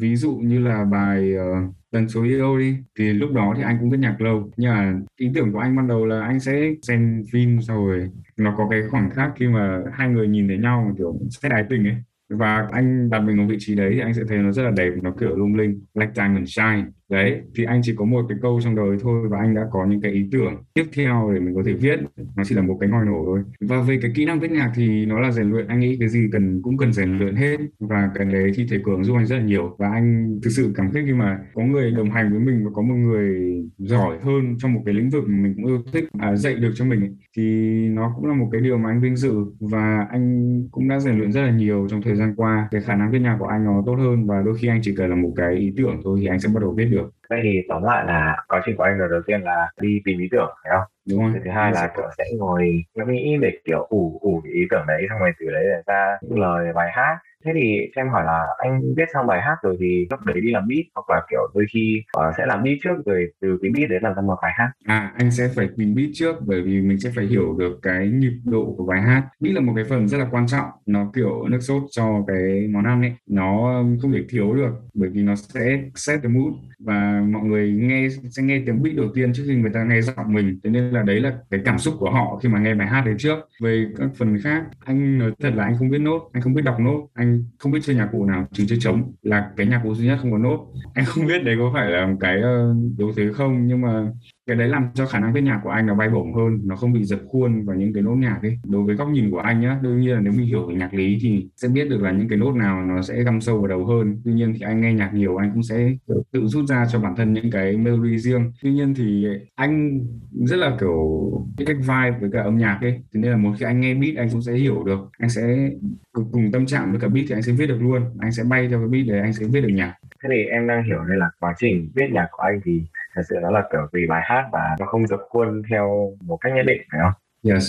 Ví 0.00 0.16
dụ 0.16 0.36
như 0.36 0.58
là 0.58 0.84
bài 0.84 1.34
uh, 1.36 1.74
tần 1.92 2.08
số 2.08 2.22
yêu 2.22 2.58
đi 2.58 2.76
thì 2.98 3.12
lúc 3.12 3.32
đó 3.32 3.54
thì 3.56 3.62
anh 3.62 3.76
cũng 3.80 3.90
viết 3.90 3.98
nhạc 4.00 4.20
lâu. 4.20 4.50
Nhưng 4.56 4.70
mà 4.70 4.94
ý 5.16 5.30
tưởng 5.34 5.52
của 5.52 5.58
anh 5.58 5.76
ban 5.76 5.88
đầu 5.88 6.06
là 6.06 6.20
anh 6.20 6.40
sẽ 6.40 6.72
xem 6.82 7.22
phim 7.32 7.60
rồi 7.60 8.10
nó 8.36 8.54
có 8.58 8.68
cái 8.70 8.82
khoảng 8.90 9.10
khắc 9.10 9.32
khi 9.36 9.46
mà 9.46 9.82
hai 9.92 10.08
người 10.08 10.28
nhìn 10.28 10.48
thấy 10.48 10.58
nhau 10.58 10.94
kiểu 10.98 11.18
sẽ 11.30 11.48
đài 11.48 11.64
tình 11.70 11.84
ấy 11.84 11.96
và 12.28 12.68
anh 12.72 13.10
đặt 13.10 13.20
mình 13.20 13.38
ở 13.38 13.46
vị 13.46 13.56
trí 13.60 13.74
đấy 13.74 13.90
thì 13.94 14.00
anh 14.00 14.14
sẽ 14.14 14.22
thấy 14.28 14.38
nó 14.38 14.52
rất 14.52 14.62
là 14.62 14.70
đẹp, 14.70 14.90
nó 15.02 15.12
kiểu 15.20 15.36
lung 15.36 15.54
linh, 15.54 15.84
like 15.94 16.12
diamond 16.16 16.48
shine 16.48 16.84
đấy 17.10 17.40
thì 17.54 17.64
anh 17.64 17.80
chỉ 17.84 17.94
có 17.96 18.04
một 18.04 18.26
cái 18.28 18.38
câu 18.42 18.60
trong 18.64 18.76
đời 18.76 18.96
thôi 19.00 19.28
và 19.28 19.38
anh 19.38 19.54
đã 19.54 19.62
có 19.72 19.86
những 19.86 20.00
cái 20.00 20.12
ý 20.12 20.24
tưởng 20.32 20.54
tiếp 20.74 20.84
theo 20.94 21.30
để 21.34 21.40
mình 21.40 21.54
có 21.54 21.62
thể 21.66 21.72
viết. 21.72 22.00
Nó 22.36 22.44
chỉ 22.44 22.54
là 22.54 22.62
một 22.62 22.76
cái 22.80 22.90
ngòi 22.90 23.04
nổ 23.06 23.22
thôi. 23.26 23.42
Và 23.60 23.82
về 23.82 23.98
cái 24.02 24.10
kỹ 24.14 24.24
năng 24.24 24.40
viết 24.40 24.50
nhạc 24.50 24.72
thì 24.74 25.06
nó 25.06 25.20
là 25.20 25.30
rèn 25.30 25.50
luyện. 25.50 25.66
Anh 25.66 25.80
nghĩ 25.80 25.96
cái 26.00 26.08
gì 26.08 26.28
cần 26.32 26.62
cũng 26.62 26.76
cần 26.76 26.92
rèn 26.92 27.18
luyện 27.18 27.36
hết. 27.36 27.56
Và 27.80 28.10
cái 28.14 28.24
đấy 28.24 28.52
thì 28.54 28.66
thầy 28.70 28.80
cường 28.84 29.04
giúp 29.04 29.14
anh 29.16 29.26
rất 29.26 29.36
là 29.36 29.42
nhiều. 29.42 29.76
Và 29.78 29.88
anh 29.90 30.38
thực 30.42 30.50
sự 30.50 30.72
cảm 30.76 30.90
kích 30.92 31.04
khi 31.06 31.12
mà 31.12 31.38
có 31.54 31.62
người 31.62 31.90
đồng 31.90 32.10
hành 32.10 32.30
với 32.30 32.40
mình 32.40 32.64
và 32.64 32.70
có 32.74 32.82
một 32.82 32.94
người 32.94 33.54
giỏi 33.78 34.18
hơn 34.22 34.56
trong 34.58 34.74
một 34.74 34.82
cái 34.84 34.94
lĩnh 34.94 35.10
vực 35.10 35.24
mà 35.26 35.36
mình 35.42 35.54
cũng 35.56 35.66
yêu 35.66 35.82
thích 35.92 36.04
à, 36.18 36.36
dạy 36.36 36.54
được 36.54 36.72
cho 36.74 36.84
mình 36.84 37.00
ấy. 37.00 37.10
thì 37.36 37.42
nó 37.88 38.12
cũng 38.16 38.26
là 38.26 38.34
một 38.34 38.48
cái 38.52 38.60
điều 38.60 38.78
mà 38.78 38.90
anh 38.90 39.00
vinh 39.00 39.16
dự. 39.16 39.34
Và 39.60 40.06
anh 40.10 40.48
cũng 40.70 40.88
đã 40.88 41.00
rèn 41.00 41.18
luyện 41.18 41.32
rất 41.32 41.42
là 41.42 41.50
nhiều 41.50 41.86
trong 41.90 42.02
thời 42.02 42.16
gian 42.16 42.34
qua. 42.36 42.68
Cái 42.70 42.80
khả 42.80 42.94
năng 42.94 43.10
viết 43.10 43.18
nhạc 43.18 43.36
của 43.38 43.46
anh 43.46 43.64
nó 43.64 43.82
tốt 43.86 43.94
hơn 43.94 44.26
và 44.26 44.42
đôi 44.42 44.54
khi 44.60 44.68
anh 44.68 44.80
chỉ 44.82 44.94
cần 44.96 45.10
là 45.10 45.16
một 45.16 45.32
cái 45.36 45.54
ý 45.54 45.72
tưởng 45.76 46.00
thôi 46.04 46.18
thì 46.22 46.26
anh 46.26 46.40
sẽ 46.40 46.48
bắt 46.54 46.60
đầu 46.60 46.74
viết 46.76 46.84
được 46.84 46.97
được 46.98 47.17
vậy 47.30 47.40
thì 47.42 47.62
tóm 47.68 47.82
lại 47.82 48.04
là 48.06 48.44
quá 48.48 48.62
trình 48.66 48.76
của 48.76 48.82
anh 48.82 48.98
đầu 48.98 49.22
tiên 49.26 49.40
là 49.42 49.68
đi 49.80 50.00
tìm 50.04 50.18
ý 50.18 50.28
tưởng 50.30 50.50
phải 50.62 50.72
không? 50.76 50.86
Đúng 51.10 51.20
rồi. 51.20 51.40
Thứ 51.44 51.50
hai 51.50 51.72
là 51.72 51.92
kiểu 51.96 52.06
sẽ 52.18 52.24
ngồi 52.38 52.84
nghĩ 53.06 53.36
để 53.40 53.50
kiểu 53.64 53.86
ủ 53.88 54.18
ủ 54.22 54.40
cái 54.44 54.52
ý 54.52 54.60
tưởng 54.70 54.84
đấy 54.88 55.06
xong 55.08 55.18
rồi 55.18 55.32
từ 55.40 55.46
đấy 55.50 55.64
để 55.64 55.82
ra 55.86 56.18
lời 56.30 56.72
bài 56.72 56.88
hát. 56.92 57.18
Thế 57.44 57.52
thì 57.54 57.90
em 57.96 58.08
hỏi 58.08 58.24
là 58.24 58.46
anh 58.58 58.80
viết 58.96 59.04
xong 59.14 59.26
bài 59.26 59.40
hát 59.42 59.56
rồi 59.62 59.76
thì 59.80 60.06
lúc 60.10 60.20
đấy 60.24 60.40
đi 60.40 60.52
làm 60.52 60.68
beat 60.68 60.84
hoặc 60.94 61.16
là 61.16 61.20
kiểu 61.30 61.40
đôi 61.54 61.66
khi 61.72 62.02
uh, 62.18 62.34
sẽ 62.38 62.46
làm 62.46 62.62
beat 62.62 62.76
trước 62.82 62.96
rồi 63.06 63.32
từ 63.40 63.58
cái 63.62 63.70
beat 63.74 63.90
đấy 63.90 63.98
làm 64.02 64.14
ra 64.14 64.22
một 64.22 64.36
bài 64.42 64.52
hát? 64.54 64.70
À 64.84 65.12
anh 65.18 65.30
sẽ 65.30 65.48
phải 65.56 65.68
tìm 65.76 65.94
beat 65.94 66.08
trước 66.14 66.36
bởi 66.46 66.62
vì 66.62 66.80
mình 66.80 67.00
sẽ 67.00 67.10
phải 67.16 67.24
hiểu 67.24 67.56
được 67.58 67.78
cái 67.82 68.08
nhịp 68.08 68.32
độ 68.44 68.74
của 68.76 68.84
bài 68.84 69.02
hát. 69.02 69.22
Beat 69.40 69.54
là 69.54 69.60
một 69.60 69.72
cái 69.76 69.84
phần 69.88 70.08
rất 70.08 70.18
là 70.18 70.26
quan 70.30 70.46
trọng 70.46 70.70
nó 70.86 71.10
kiểu 71.14 71.48
nước 71.48 71.60
sốt 71.60 71.82
cho 71.90 72.24
cái 72.26 72.68
món 72.70 72.84
ăn 72.84 73.02
ấy. 73.02 73.12
Nó 73.26 73.82
không 74.02 74.12
thể 74.12 74.24
thiếu 74.28 74.54
được 74.54 74.72
bởi 74.94 75.08
vì 75.08 75.22
nó 75.22 75.34
sẽ 75.34 75.80
set 75.94 76.22
the 76.22 76.28
mood 76.28 76.54
và 76.78 77.17
mọi 77.20 77.42
người 77.44 77.72
nghe 77.72 78.08
sẽ 78.30 78.42
nghe 78.42 78.62
tiếng 78.66 78.82
beat 78.82 78.96
đầu 78.96 79.06
tiên 79.14 79.32
trước 79.32 79.42
khi 79.46 79.54
người 79.54 79.70
ta 79.74 79.84
nghe 79.84 80.00
giọng 80.00 80.32
mình. 80.32 80.60
Thế 80.64 80.70
nên 80.70 80.90
là 80.90 81.02
đấy 81.02 81.20
là 81.20 81.38
cái 81.50 81.60
cảm 81.64 81.78
xúc 81.78 81.94
của 81.98 82.10
họ 82.10 82.38
khi 82.42 82.48
mà 82.48 82.58
nghe 82.58 82.74
bài 82.74 82.88
hát 82.88 83.02
đấy 83.06 83.14
trước. 83.18 83.38
Về 83.60 83.86
các 83.96 84.10
phần 84.16 84.38
khác 84.42 84.64
anh 84.84 85.18
nói 85.18 85.32
thật 85.40 85.50
là 85.54 85.64
anh 85.64 85.76
không 85.78 85.90
biết 85.90 85.98
nốt 85.98 86.30
anh 86.32 86.42
không 86.42 86.54
biết 86.54 86.62
đọc 86.64 86.80
nốt 86.80 87.08
anh 87.14 87.44
không 87.58 87.72
biết 87.72 87.80
chơi 87.82 87.96
nhạc 87.96 88.08
cụ 88.12 88.24
nào 88.24 88.46
trừ 88.52 88.64
chơi 88.68 88.78
trống. 88.82 89.12
Là 89.22 89.50
cái 89.56 89.66
nhạc 89.66 89.80
cụ 89.84 89.94
duy 89.94 90.06
nhất 90.06 90.18
không 90.22 90.32
có 90.32 90.38
nốt. 90.38 90.66
Anh 90.94 91.04
không 91.04 91.26
biết 91.26 91.44
đấy 91.44 91.56
có 91.58 91.70
phải 91.74 91.90
là 91.90 92.06
một 92.06 92.16
cái 92.20 92.36
uh, 92.38 92.98
yếu 92.98 93.12
thế 93.16 93.32
không 93.32 93.66
nhưng 93.66 93.80
mà 93.80 94.12
cái 94.48 94.56
đấy 94.56 94.68
làm 94.68 94.88
cho 94.94 95.06
khả 95.06 95.20
năng 95.20 95.32
viết 95.32 95.40
nhạc 95.40 95.60
của 95.64 95.70
anh 95.70 95.86
nó 95.86 95.94
bay 95.94 96.10
bổng 96.10 96.34
hơn, 96.34 96.60
nó 96.64 96.76
không 96.76 96.92
bị 96.92 97.04
dập 97.04 97.20
khuôn 97.28 97.64
vào 97.64 97.76
những 97.76 97.92
cái 97.92 98.02
nốt 98.02 98.14
nhạc 98.14 98.38
ấy. 98.42 98.58
Đối 98.64 98.82
với 98.82 98.94
góc 98.96 99.08
nhìn 99.08 99.30
của 99.30 99.38
anh 99.38 99.60
nhá, 99.60 99.78
đương 99.82 100.00
nhiên 100.00 100.14
là 100.14 100.20
nếu 100.20 100.32
mình 100.32 100.46
hiểu 100.46 100.66
về 100.66 100.74
nhạc 100.74 100.94
lý 100.94 101.18
thì 101.20 101.48
sẽ 101.56 101.68
biết 101.68 101.88
được 101.90 102.02
là 102.02 102.12
những 102.12 102.28
cái 102.28 102.38
nốt 102.38 102.56
nào 102.56 102.82
nó 102.82 103.02
sẽ 103.02 103.22
găm 103.22 103.40
sâu 103.40 103.58
vào 103.58 103.66
đầu 103.66 103.86
hơn. 103.86 104.20
Tuy 104.24 104.32
nhiên 104.32 104.54
thì 104.54 104.60
anh 104.60 104.80
nghe 104.80 104.92
nhạc 104.92 105.14
nhiều, 105.14 105.36
anh 105.36 105.50
cũng 105.54 105.62
sẽ 105.62 105.92
tự 106.32 106.46
rút 106.46 106.68
ra 106.68 106.86
cho 106.92 107.00
bản 107.00 107.16
thân 107.16 107.32
những 107.32 107.50
cái 107.50 107.76
melody 107.76 108.18
riêng. 108.18 108.52
Tuy 108.62 108.70
nhiên 108.70 108.94
thì 108.94 109.26
anh 109.54 110.00
rất 110.32 110.56
là, 110.56 110.76
kiểu 110.80 111.30
cách 111.66 111.76
vibe 111.78 112.18
với 112.20 112.30
cả 112.32 112.42
âm 112.42 112.58
nhạc 112.58 112.78
ấy. 112.80 112.92
Thế 112.92 113.20
nên 113.20 113.30
là 113.30 113.36
một 113.36 113.52
khi 113.58 113.66
anh 113.66 113.80
nghe 113.80 113.94
beat 113.94 114.16
anh 114.16 114.28
cũng 114.32 114.42
sẽ 114.42 114.52
hiểu 114.52 114.84
được. 114.84 115.10
Anh 115.18 115.30
sẽ 115.30 115.70
cùng 116.12 116.52
tâm 116.52 116.66
trạng 116.66 116.90
với 116.90 117.00
cả 117.00 117.08
beat 117.08 117.26
thì 117.28 117.34
anh 117.34 117.42
sẽ 117.42 117.52
viết 117.52 117.66
được 117.66 117.82
luôn. 117.82 118.02
Anh 118.18 118.32
sẽ 118.32 118.42
bay 118.50 118.68
theo 118.68 118.78
cái 118.78 118.88
beat 118.88 119.06
để 119.08 119.20
anh 119.20 119.32
sẽ 119.32 119.46
viết 119.52 119.60
được 119.60 119.72
nhạc. 119.72 119.94
Thế 120.22 120.28
thì 120.32 120.42
em 120.44 120.66
đang 120.66 120.84
hiểu 120.84 120.98
đây 121.08 121.18
là 121.18 121.30
quá 121.40 121.54
trình 121.58 121.90
viết 121.94 122.06
nhạc 122.12 122.26
của 122.30 122.42
anh 122.42 122.60
thì 122.64 122.82
thật 123.18 123.24
sự 123.28 123.36
nó 123.42 123.50
là 123.50 123.62
kiểu 123.72 123.86
tùy 123.92 124.02
bài 124.08 124.22
hát 124.24 124.48
và 124.52 124.76
nó 124.80 124.86
không 124.86 125.06
dập 125.06 125.20
khuôn 125.28 125.62
theo 125.70 126.12
một 126.20 126.36
cách 126.36 126.52
nhất 126.56 126.66
định 126.66 126.82
phải 126.92 127.00
không? 127.02 127.12
Yes. 127.52 127.64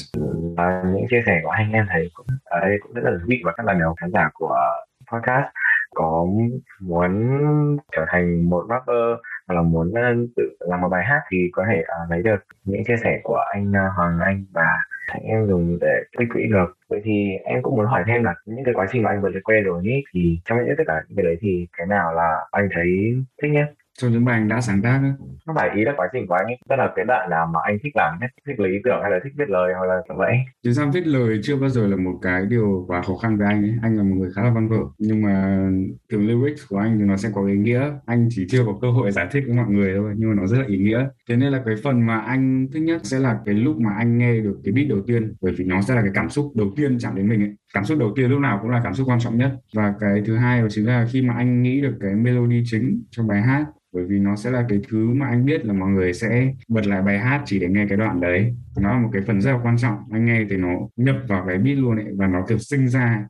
Và 0.58 0.84
những 0.86 1.06
chia 1.10 1.24
sẻ 1.26 1.40
của 1.44 1.50
anh 1.50 1.72
em 1.72 1.86
thấy 1.90 2.10
cũng 2.14 2.28
ở 2.44 2.60
đây 2.60 2.78
cũng 2.82 2.94
rất 2.94 3.02
là 3.04 3.12
thú 3.12 3.26
vị 3.28 3.42
và 3.46 3.52
các 3.58 3.66
bạn 3.66 3.80
nếu 3.80 3.96
khán 4.02 4.12
giả 4.12 4.30
của 4.34 4.56
podcast. 5.12 5.46
Có 5.96 6.26
muốn 6.82 7.12
trở 7.96 8.06
thành 8.10 8.50
một 8.50 8.66
rapper 8.70 9.06
hoặc 9.48 9.56
là 9.56 9.62
muốn 9.62 9.94
tự 10.36 10.58
làm 10.60 10.82
một 10.82 10.90
bài 10.90 11.06
hát 11.06 11.22
thì 11.32 11.50
có 11.52 11.66
thể 11.70 11.82
uh, 11.82 12.12
lấy 12.12 12.24
được 12.24 12.38
những 12.64 12.84
chia 12.88 12.98
sẻ 13.04 13.20
của 13.24 13.40
anh 13.54 13.70
uh, 13.70 13.96
Hoàng 13.96 14.20
Anh 14.20 14.46
và 14.52 14.68
anh 15.08 15.24
em 15.24 15.48
dùng 15.48 15.78
để 15.82 16.04
tích 16.18 16.28
quỹ 16.34 16.44
được. 16.52 16.78
Vậy 16.90 17.02
thì 17.04 17.30
em 17.44 17.62
cũng 17.62 17.76
muốn 17.76 17.86
hỏi 17.86 18.04
thêm 18.08 18.24
là 18.24 18.34
những 18.46 18.66
cái 18.66 18.74
quá 18.74 18.86
trình 18.92 19.04
mà 19.04 19.10
anh 19.10 19.22
vừa 19.22 19.30
liệt 19.30 19.44
kê 19.48 19.62
rồi 19.62 19.84
ý, 19.84 20.04
thì 20.14 20.40
trong 20.46 20.58
những 20.66 20.76
tất 20.78 20.84
cả 20.88 21.02
những 21.08 21.16
cái 21.18 21.26
đấy 21.26 21.38
thì 21.42 21.68
cái 21.78 21.88
nào 21.88 22.14
là 22.14 22.38
anh 22.52 22.70
thấy 22.76 23.16
thích 23.42 23.52
nhất 23.52 23.74
trong 24.00 24.12
những 24.12 24.26
bài 24.26 24.36
anh 24.40 24.48
đã 24.48 24.62
sáng 24.62 24.82
tác 24.82 25.00
đó. 25.04 25.10
không 25.46 25.56
phải 25.56 25.70
ý 25.76 25.84
là 25.84 25.94
quá 25.98 26.08
trình 26.14 26.28
của 26.28 26.34
anh 26.34 26.46
ấy 26.46 26.58
tức 26.70 26.76
là 26.76 26.94
cái 26.96 27.06
đoạn 27.06 27.30
nào 27.30 27.48
mà 27.54 27.60
anh 27.64 27.78
thích 27.84 27.94
làm 27.96 28.18
nhất 28.22 28.32
thích 28.48 28.60
lấy 28.60 28.72
ý 28.72 28.78
tưởng 28.84 29.00
hay 29.02 29.12
là 29.12 29.20
thích 29.24 29.34
viết 29.38 29.50
lời 29.50 29.74
hoặc 29.78 29.86
là 29.86 30.02
kiểu 30.08 30.18
vậy. 30.18 30.38
Thực 30.64 30.72
ra 30.72 30.86
viết 30.94 31.08
lời 31.08 31.40
chưa 31.44 31.58
bao 31.58 31.70
giờ 31.70 31.88
là 31.88 31.96
một 31.96 32.20
cái 32.22 32.46
điều 32.46 32.86
quá 32.88 33.02
khó 33.02 33.16
khăn 33.16 33.38
với 33.38 33.48
anh 33.48 33.64
ấy. 33.64 33.74
Anh 33.82 33.98
là 33.98 34.04
một 34.04 34.16
người 34.16 34.30
khá 34.36 34.44
là 34.44 34.50
văn 34.50 34.68
vở. 34.68 34.78
Nhưng 34.98 35.22
mà 35.22 35.34
thường 36.12 36.28
lyrics 36.28 36.68
của 36.70 36.78
anh 36.78 36.98
thì 37.00 37.06
nó 37.06 37.18
sẽ 37.18 37.30
có 37.34 37.46
ý 37.46 37.56
nghĩa. 37.56 37.92
Anh 38.06 38.28
chỉ 38.32 38.48
chưa 38.50 38.66
có 38.66 38.78
cơ 38.82 38.92
hội 38.92 39.12
giải 39.12 39.28
thích 39.32 39.44
với 39.48 39.56
mọi 39.56 39.70
người 39.70 39.94
thôi 39.98 40.14
nhưng 40.18 40.30
mà 40.30 40.36
nó 40.42 40.48
rất 40.48 40.58
là 40.58 40.66
ý 40.68 40.78
nghĩa. 40.78 41.08
Thế 41.30 41.36
nên 41.36 41.52
là 41.52 41.62
cái 41.66 41.76
phần 41.84 42.06
mà 42.06 42.20
anh 42.20 42.68
thích 42.74 42.84
nhất 42.84 43.02
sẽ 43.04 43.20
là 43.20 43.40
cái 43.46 43.56
lúc 43.56 43.78
mà 43.80 43.90
anh 43.98 44.18
nghe 44.18 44.40
được 44.40 44.60
cái 44.64 44.72
beat 44.74 44.88
đầu 44.90 45.00
tiên 45.08 45.34
bởi 45.42 45.54
vì 45.58 45.66
nó 45.66 45.82
sẽ 45.82 45.96
là 45.96 46.02
cái 46.02 46.12
cảm 46.14 46.30
xúc 46.30 46.52
đầu 46.56 46.68
tiên 46.76 46.98
chạm 47.00 47.16
đến 47.16 47.30
mình 47.30 47.42
ấy 47.42 47.54
cảm 47.74 47.86
xúc 47.86 48.00
đầu 48.00 48.14
tiên 48.16 48.30
lúc 48.30 48.40
nào 48.40 48.60
cũng 48.62 48.72
là 48.72 48.82
cảm 48.84 48.94
xúc 48.94 49.08
quan 49.10 49.20
trọng 49.20 49.38
nhất. 49.38 49.60
Và 49.76 49.94
cái 50.00 50.22
thứ 50.26 50.36
hai 50.36 50.62
đó 50.62 50.68
chính 50.70 50.86
là 50.86 51.08
khi 51.12 51.22
mà 51.22 51.34
anh 51.34 51.62
nghĩ 51.62 51.82
được 51.82 51.98
cái 52.02 52.16
melody 52.16 52.64
chính 52.66 53.04
trong 53.12 53.28
bài 53.28 53.42
hát 53.42 53.66
bởi 53.94 54.06
vì 54.06 54.20
nó 54.20 54.36
sẽ 54.36 54.52
là 54.52 54.66
cái 54.70 54.80
thứ 54.90 55.14
mà 55.14 55.28
anh 55.28 55.46
biết 55.46 55.66
là 55.66 55.74
mọi 55.74 55.90
người 55.90 56.14
sẽ 56.14 56.54
bật 56.68 56.88
lại 56.88 57.02
bài 57.02 57.20
hát 57.20 57.42
chỉ 57.46 57.60
để 57.60 57.68
nghe 57.70 57.86
cái 57.90 57.98
đoạn 57.98 58.22
đấy. 58.22 58.56
Nó 58.80 58.94
là 58.94 59.00
một 59.00 59.10
cái 59.14 59.22
phần 59.28 59.42
rất 59.42 59.52
là 59.52 59.60
quan 59.64 59.78
trọng. 59.78 59.98
Anh 60.12 60.26
nghe 60.26 60.46
thì 60.50 60.58
nó 60.58 60.70
nhập 60.96 61.16
vào 61.28 61.46
cái 61.48 61.58
beat 61.58 61.78
luôn 61.78 61.96
ấy 61.96 62.06
và 62.16 62.28
nó 62.28 62.46
kiểu 62.48 62.58
sinh 62.58 62.88
ra 62.88 63.28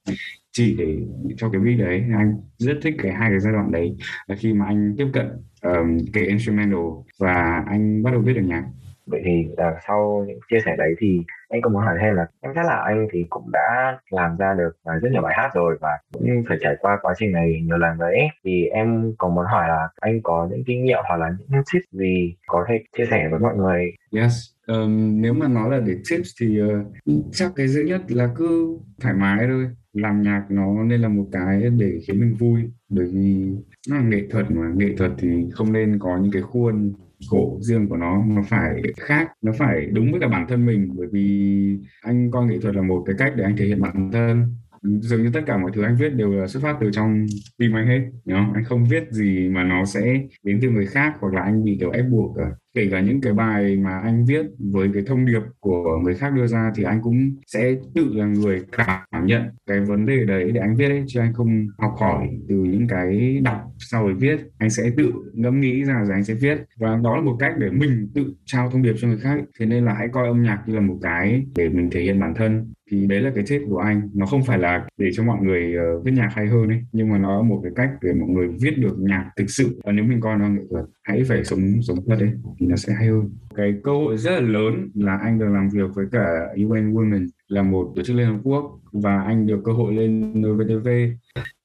chỉ 0.52 0.76
để 0.78 0.98
cho 1.38 1.50
cái 1.50 1.62
beat 1.62 1.80
đấy. 1.80 2.04
Anh 2.18 2.34
rất 2.58 2.78
thích 2.82 2.96
cái 2.98 3.12
hai 3.12 3.30
cái 3.30 3.40
giai 3.40 3.54
đoạn 3.54 3.72
đấy. 3.72 3.96
Là 4.28 4.36
khi 4.36 4.54
mà 4.54 4.66
anh 4.66 4.96
tiếp 4.98 5.08
cận 5.14 5.28
um, 5.62 5.98
cái 6.14 6.24
instrumental 6.24 6.80
và 7.20 7.64
anh 7.68 8.04
bắt 8.04 8.12
đầu 8.12 8.22
viết 8.22 8.34
được 8.34 8.46
nhạc. 8.46 8.64
Vậy 9.06 9.22
thì 9.26 9.48
uh, 9.52 9.58
sau 9.88 10.26
những 10.28 10.40
chia 10.50 10.60
sẻ 10.66 10.76
đấy 10.78 10.96
thì 11.00 11.22
anh 11.50 11.62
cũng 11.62 11.74
muốn 11.74 11.82
hỏi 11.82 11.98
thêm 12.02 12.16
là 12.16 12.26
em 12.42 12.52
thấy 12.56 12.64
là 12.64 12.84
anh 12.86 13.08
thì 13.12 13.26
cũng 13.30 13.52
đã 13.52 13.98
làm 14.10 14.38
ra 14.38 14.54
được 14.58 14.72
à, 14.84 14.94
rất 15.02 15.10
nhiều 15.12 15.22
bài 15.22 15.34
hát 15.38 15.50
rồi 15.54 15.78
và 15.82 15.90
cũng 16.14 16.44
phải 16.50 16.58
trải 16.62 16.76
qua 16.80 16.98
quá 17.02 17.14
trình 17.18 17.32
này 17.32 17.62
nhiều 17.64 17.78
lần 17.78 17.98
đấy 17.98 18.28
thì 18.46 18.66
em 18.66 19.14
còn 19.18 19.36
muốn 19.36 19.46
hỏi 19.46 19.68
là 19.68 19.88
anh 20.00 20.22
có 20.24 20.48
những 20.52 20.64
kinh 20.68 20.84
nghiệm 20.84 21.00
hoặc 21.08 21.18
là 21.18 21.30
những 21.40 21.62
tips 21.74 21.86
gì 21.92 22.36
có 22.48 22.66
thể 22.68 22.84
chia 22.98 23.06
sẻ 23.06 23.28
với 23.32 23.40
mọi 23.40 23.56
người? 23.56 23.92
Yes 24.16 24.34
um, 24.70 25.22
nếu 25.22 25.34
mà 25.34 25.48
nói 25.48 25.70
là 25.72 25.80
để 25.80 25.94
tips 26.10 26.30
thì 26.42 26.62
uh, 26.62 27.22
chắc 27.32 27.52
cái 27.56 27.68
dễ 27.68 27.84
nhất 27.84 28.02
là 28.08 28.30
cứ 28.36 28.78
thoải 29.02 29.14
mái 29.14 29.46
thôi. 29.48 29.68
Làm 29.94 30.22
nhạc 30.22 30.46
nó 30.50 30.84
nên 30.84 31.02
là 31.02 31.08
một 31.08 31.26
cái 31.32 31.62
để 31.80 32.00
khiến 32.08 32.20
mình 32.20 32.36
vui 32.40 32.62
bởi 32.90 33.06
vì 33.14 33.56
nó 33.90 33.96
là 33.96 34.02
nghệ 34.02 34.28
thuật 34.32 34.52
mà. 34.52 34.72
Nghệ 34.76 34.96
thuật 34.98 35.12
thì 35.18 35.50
không 35.54 35.74
nên 35.74 36.00
có 36.00 36.18
những 36.18 36.32
cái 36.32 36.42
khuôn 36.42 36.94
cổ 37.30 37.58
riêng 37.62 37.90
của 37.90 37.98
nó 37.98 38.26
nó 38.28 38.42
phải 38.42 38.82
khác, 38.98 39.28
nó 39.42 39.52
phải 39.52 39.86
đúng 39.86 40.12
với 40.12 40.22
cả 40.22 40.28
bản 40.28 40.46
thân 40.50 40.66
mình. 40.66 40.90
Bởi 40.98 41.08
vì 41.12 41.80
anh 42.02 42.32
coi 42.32 42.46
nghệ 42.46 42.58
thuật 42.62 42.76
là 42.76 42.82
một 42.82 43.04
cái 43.06 43.16
cách 43.18 43.34
để 43.36 43.44
anh 43.44 43.58
thể 43.58 43.66
hiện 43.66 43.82
bản 43.82 44.10
thân. 44.14 44.56
Dường 44.82 45.24
như 45.24 45.30
tất 45.34 45.42
cả 45.46 45.58
mọi 45.58 45.72
thứ 45.74 45.84
anh 45.84 45.98
viết 45.98 46.10
đều 46.10 46.32
là 46.32 46.48
xuất 46.48 46.64
phát 46.64 46.78
từ 46.82 46.92
trong 46.92 47.26
tim 47.58 47.76
anh 47.76 47.88
hết 47.88 48.00
đúng 48.26 48.54
anh 48.54 48.64
không 48.64 48.86
viết 48.86 49.04
gì 49.12 49.50
mà 49.50 49.64
nó 49.64 49.86
sẽ 49.86 50.22
đến 50.44 50.60
từ 50.62 50.70
người 50.70 50.86
khác 50.86 51.14
hoặc 51.20 51.34
là 51.34 51.42
anh 51.42 51.64
bị 51.64 51.78
kiểu 51.80 51.92
ép 51.92 52.06
buộc 52.10 52.38
cả 52.38 52.52
kể 52.74 52.88
cả 52.92 53.02
những 53.02 53.22
cái 53.22 53.34
bài 53.34 53.76
mà 53.76 54.00
anh 54.00 54.26
viết 54.26 54.46
với 54.60 54.90
cái 54.94 55.04
thông 55.08 55.26
điệp 55.26 55.42
của 55.60 55.98
người 56.04 56.16
khác 56.16 56.34
đưa 56.36 56.48
ra 56.48 56.72
thì 56.76 56.84
anh 56.84 57.02
cũng 57.02 57.32
sẽ 57.48 57.76
tự 57.96 58.14
là 58.14 58.26
người 58.26 58.66
cảm 58.72 59.26
nhận 59.26 59.42
cái 59.68 59.80
vấn 59.80 60.06
đề 60.06 60.26
đấy 60.26 60.52
để 60.52 60.62
anh 60.62 60.76
viết 60.76 60.90
ấy 60.90 61.04
chứ 61.08 61.20
anh 61.20 61.34
không 61.34 61.68
học 61.78 61.96
hỏi 62.00 62.30
từ 62.48 62.56
những 62.56 62.88
cái 62.88 63.40
đọc 63.44 63.72
sau 63.78 64.04
rồi 64.04 64.14
viết. 64.14 64.40
Anh 64.58 64.70
sẽ 64.70 64.92
tự 64.98 65.12
ngẫm 65.34 65.62
nghĩ 65.62 65.84
ra 65.84 66.04
rồi 66.04 66.14
anh 66.14 66.24
sẽ 66.24 66.34
viết. 66.34 66.58
Và 66.78 67.00
đó 67.04 67.16
là 67.16 67.22
một 67.22 67.36
cách 67.40 67.54
để 67.58 67.70
mình 67.70 68.10
tự 68.14 68.34
trao 68.46 68.70
thông 68.72 68.82
điệp 68.82 68.94
cho 69.00 69.08
người 69.08 69.18
khác 69.18 69.40
thế 69.60 69.66
nên 69.66 69.86
là 69.86 69.94
hãy 69.94 70.08
coi 70.12 70.28
âm 70.28 70.44
nhạc 70.44 70.64
như 70.66 70.76
là 70.76 70.82
một 70.82 70.98
cái 71.02 71.46
để 71.56 71.70
mình 71.70 71.90
thể 71.90 72.02
hiện 72.02 72.20
bản 72.20 72.34
thân. 72.36 72.74
Thì 72.92 73.06
đấy 73.08 73.22
là 73.22 73.32
cái 73.36 73.44
chết 73.48 73.62
của 73.70 73.78
anh. 73.78 74.10
Nó 74.14 74.26
không 74.26 74.44
phải 74.44 74.58
là 74.58 74.88
để 74.98 75.10
cho 75.14 75.24
mọi 75.24 75.42
người 75.42 75.76
uh, 75.98 76.06
viết 76.06 76.12
nhạc 76.12 76.30
hay 76.34 76.48
hơn 76.48 76.68
ấy 76.68 76.82
nhưng 76.92 77.10
mà 77.10 77.18
nó 77.18 77.38
là 77.38 77.44
một 77.44 77.60
cái 77.64 77.72
cách 77.76 77.90
để 78.02 78.14
mọi 78.14 78.30
người 78.30 78.48
viết 78.62 78.78
được 78.78 78.96
nhạc 79.00 79.32
thực 79.38 79.50
sự. 79.50 79.80
Và 79.84 79.92
nếu 79.92 80.06
mình 80.06 80.22
coi 80.22 80.38
nó 80.38 80.50
nghệ 80.50 80.62
thuật 80.70 80.86
hãy 81.04 81.24
phải 81.28 81.44
sống 81.44 81.82
sống 81.82 81.98
thật 82.08 82.16
đấy 82.20 82.30
thì 82.60 82.68
nó 82.68 82.76
sẽ 82.76 82.94
hay 82.94 83.08
hơn. 83.08 83.30
Cái 83.56 83.74
cơ 83.84 83.92
hội 83.92 84.18
rất 84.18 84.32
là 84.32 84.40
lớn 84.40 84.90
là 84.94 85.18
anh 85.18 85.40
được 85.40 85.50
làm 85.54 85.70
việc 85.70 85.90
với 85.94 86.06
cả 86.12 86.48
UN 86.56 86.94
Women, 86.94 87.28
là 87.48 87.64
một 87.64 87.94
tổ 87.96 88.02
chức 88.02 88.16
Liên 88.16 88.28
Hợp 88.28 88.40
Quốc, 88.44 88.80
và 88.92 89.22
anh 89.22 89.48
được 89.48 89.62
cơ 89.66 89.72
hội 89.72 89.94
lên 89.94 90.34
VTV 90.58 90.90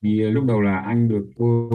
thì 0.05 0.23
ờ, 0.23 0.31
lúc 0.31 0.45
đầu 0.45 0.61
là 0.61 0.79
anh 0.79 1.09
được 1.09 1.27
cô 1.37 1.71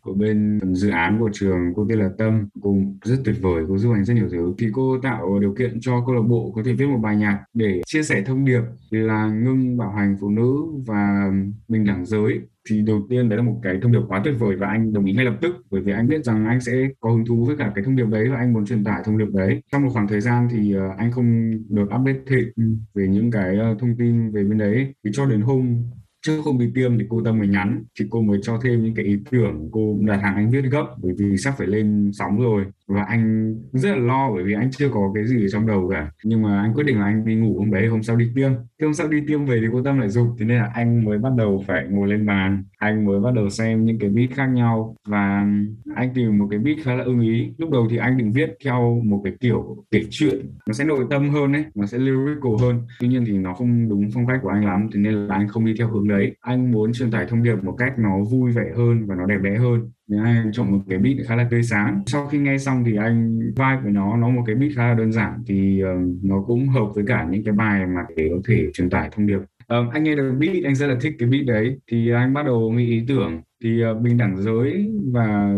của 0.00 0.14
bên 0.14 0.60
dự 0.74 0.90
án 0.90 1.20
của 1.20 1.30
trường, 1.32 1.74
cô 1.76 1.86
tên 1.88 1.98
là 1.98 2.10
Tâm 2.18 2.48
cô 2.62 2.76
rất 3.04 3.16
tuyệt 3.24 3.36
vời, 3.40 3.64
cô 3.68 3.78
giúp 3.78 3.92
anh 3.92 4.04
rất 4.04 4.14
nhiều 4.14 4.28
thứ. 4.30 4.54
Thì 4.58 4.66
cô 4.72 4.98
tạo 5.02 5.38
điều 5.38 5.54
kiện 5.54 5.80
cho 5.80 6.02
câu 6.06 6.14
lạc 6.14 6.22
bộ 6.22 6.52
có 6.56 6.62
thể 6.64 6.72
viết 6.72 6.86
một 6.86 6.98
bài 6.98 7.16
nhạc 7.16 7.44
để 7.54 7.80
chia 7.86 8.02
sẻ 8.02 8.22
thông 8.26 8.44
điệp 8.44 8.62
là 8.90 9.26
ngưng 9.26 9.76
bạo 9.76 9.90
hành 9.90 10.16
phụ 10.20 10.28
nữ 10.30 10.64
và 10.86 11.30
bình 11.68 11.84
đẳng 11.84 12.06
giới 12.06 12.40
thì 12.70 12.82
đầu 12.82 13.06
tiên 13.08 13.28
đấy 13.28 13.36
là 13.36 13.42
một 13.42 13.60
cái 13.62 13.78
thông 13.82 13.92
điệp 13.92 14.00
quá 14.08 14.20
tuyệt 14.24 14.34
vời 14.38 14.56
và 14.56 14.66
anh 14.68 14.92
đồng 14.92 15.04
ý 15.04 15.12
ngay 15.12 15.24
lập 15.24 15.38
tức, 15.42 15.56
bởi 15.70 15.80
vì 15.80 15.92
anh 15.92 16.08
biết 16.08 16.24
rằng 16.24 16.46
anh 16.46 16.60
sẽ 16.60 16.72
có 17.00 17.10
hứng 17.10 17.24
thú 17.26 17.44
với 17.44 17.56
cả 17.56 17.72
cái 17.74 17.84
thông 17.84 17.96
điệp 17.96 18.06
đấy 18.06 18.28
và 18.28 18.36
anh 18.36 18.52
muốn 18.52 18.66
truyền 18.66 18.84
tải 18.84 19.02
thông 19.04 19.18
điệp 19.18 19.28
đấy. 19.32 19.62
Trong 19.72 19.82
một 19.82 19.90
khoảng 19.92 20.08
thời 20.08 20.20
gian 20.20 20.48
thì 20.50 20.72
ờ, 20.74 20.88
anh 20.98 21.12
không 21.12 21.50
được 21.68 21.84
update 22.00 22.18
thêm 22.26 22.48
về 22.94 23.08
những 23.08 23.30
cái 23.30 23.56
ờ, 23.56 23.76
thông 23.80 23.96
tin 23.98 24.30
về 24.30 24.44
bên 24.44 24.58
đấy. 24.58 24.94
Thì 25.04 25.10
cho 25.14 25.26
đến 25.26 25.40
hôm 25.40 25.82
trước 26.26 26.42
không 26.44 26.58
bị 26.58 26.66
tiêm 26.74 26.98
thì 26.98 27.04
cô 27.08 27.22
tâm 27.24 27.38
mới 27.38 27.48
nhắn, 27.48 27.84
thì 27.98 28.06
cô 28.10 28.22
mới 28.22 28.38
cho 28.42 28.58
thêm 28.64 28.84
những 28.84 28.94
cái 28.94 29.04
ý 29.04 29.16
tưởng, 29.30 29.68
cô 29.72 29.98
đặt 30.00 30.16
hàng 30.22 30.34
anh 30.36 30.50
viết 30.50 30.62
gấp, 30.70 30.84
bởi 31.02 31.12
vì 31.18 31.36
sắp 31.36 31.54
phải 31.58 31.66
lên 31.66 32.10
sóng 32.14 32.40
rồi 32.40 32.64
và 32.88 33.02
anh 33.02 33.54
rất 33.72 33.90
là 33.90 33.96
lo 33.96 34.30
bởi 34.34 34.44
vì 34.44 34.54
anh 34.54 34.70
chưa 34.70 34.88
có 34.88 35.12
cái 35.14 35.26
gì 35.26 35.44
ở 35.44 35.48
trong 35.48 35.66
đầu 35.66 35.88
cả. 35.92 36.10
Nhưng 36.24 36.42
mà 36.42 36.60
anh 36.60 36.74
quyết 36.74 36.84
định 36.84 36.98
là 36.98 37.04
anh 37.04 37.24
đi 37.24 37.34
ngủ 37.34 37.58
hôm 37.58 37.70
đấy, 37.70 37.86
hôm 37.86 38.02
sau 38.02 38.16
đi 38.16 38.30
tiêm. 38.34 38.52
Thế 38.52 38.84
hôm 38.84 38.94
sau 38.94 39.08
đi 39.08 39.22
tiêm 39.26 39.44
về 39.44 39.58
thì 39.60 39.66
cô 39.72 39.82
tâm 39.82 39.98
lại 39.98 40.08
dục 40.08 40.26
thế 40.38 40.46
nên 40.46 40.58
là 40.58 40.70
anh 40.74 41.04
mới 41.04 41.18
bắt 41.18 41.32
đầu 41.36 41.64
phải 41.66 41.86
ngồi 41.90 42.08
lên 42.08 42.26
bàn. 42.26 42.64
Anh 42.78 43.04
mới 43.04 43.20
bắt 43.20 43.34
đầu 43.34 43.50
xem 43.50 43.84
những 43.84 43.98
cái 43.98 44.10
beat 44.10 44.30
khác 44.30 44.46
nhau. 44.46 44.96
Và 45.08 45.46
anh 45.94 46.10
tìm 46.14 46.38
một 46.38 46.46
cái 46.50 46.58
beat 46.58 46.76
khá 46.82 46.94
là 46.94 47.04
ưng 47.04 47.20
ý. 47.20 47.52
Lúc 47.58 47.70
đầu 47.70 47.86
thì 47.90 47.96
anh 47.96 48.16
định 48.16 48.32
viết 48.32 48.56
theo 48.64 49.02
một 49.04 49.20
cái 49.24 49.32
kiểu 49.40 49.76
kể 49.90 50.02
chuyện. 50.10 50.40
Nó 50.66 50.72
sẽ 50.72 50.84
nội 50.84 51.06
tâm 51.10 51.30
hơn 51.30 51.52
ấy. 51.52 51.64
Nó 51.74 51.86
sẽ 51.86 51.98
lyrical 51.98 52.52
hơn. 52.60 52.82
Tuy 53.00 53.08
nhiên 53.08 53.24
thì 53.26 53.38
nó 53.38 53.54
không 53.54 53.88
đúng 53.88 54.08
phong 54.14 54.26
cách 54.26 54.38
của 54.42 54.48
anh 54.48 54.64
lắm. 54.64 54.88
Thế 54.94 55.00
nên 55.00 55.14
là 55.14 55.34
anh 55.34 55.48
không 55.48 55.64
đi 55.64 55.74
theo 55.78 55.88
hướng 55.88 56.08
đấy. 56.08 56.36
Anh 56.40 56.70
muốn 56.72 56.92
truyền 56.92 57.10
tải 57.10 57.26
thông 57.28 57.42
điệp 57.42 57.56
một 57.62 57.74
cách 57.78 57.92
nó 57.98 58.24
vui 58.30 58.52
vẻ 58.52 58.64
hơn 58.76 59.06
và 59.06 59.14
nó 59.14 59.26
đẹp 59.26 59.38
đẽ 59.42 59.56
hơn 59.56 59.90
anh 60.16 60.50
chọn 60.52 60.72
một 60.72 60.78
cái 60.88 60.98
beat 60.98 61.16
khá 61.26 61.36
là 61.36 61.48
tươi 61.50 61.62
sáng. 61.62 62.02
Sau 62.06 62.26
khi 62.26 62.38
nghe 62.38 62.58
xong 62.58 62.84
thì 62.84 62.96
anh 62.96 63.38
vibe 63.38 63.78
của 63.82 63.90
nó 63.90 64.16
nó 64.16 64.28
một 64.28 64.42
cái 64.46 64.54
beat 64.54 64.72
khá 64.76 64.88
là 64.88 64.94
đơn 64.94 65.12
giản. 65.12 65.42
Thì 65.46 65.82
uh, 65.82 66.24
nó 66.24 66.42
cũng 66.46 66.68
hợp 66.68 66.86
với 66.94 67.04
cả 67.06 67.26
những 67.30 67.44
cái 67.44 67.54
bài 67.54 67.86
mà 67.86 68.00
để 68.16 68.28
có 68.30 68.36
thể 68.48 68.70
truyền 68.72 68.90
tải 68.90 69.10
thông 69.12 69.26
điệp. 69.26 69.38
Um, 69.68 69.88
anh 69.88 70.04
nghe 70.04 70.16
được 70.16 70.34
beat 70.40 70.64
anh 70.64 70.74
rất 70.74 70.86
là 70.86 70.96
thích 71.00 71.14
cái 71.18 71.28
beat 71.28 71.46
đấy. 71.46 71.78
Thì 71.90 72.10
anh 72.10 72.34
bắt 72.34 72.46
đầu 72.46 72.72
nghĩ 72.72 72.86
ý 72.86 73.04
tưởng. 73.08 73.42
Thì 73.64 73.82
uh, 73.84 74.02
bình 74.02 74.16
đẳng 74.16 74.36
giới 74.36 74.90
và 75.12 75.54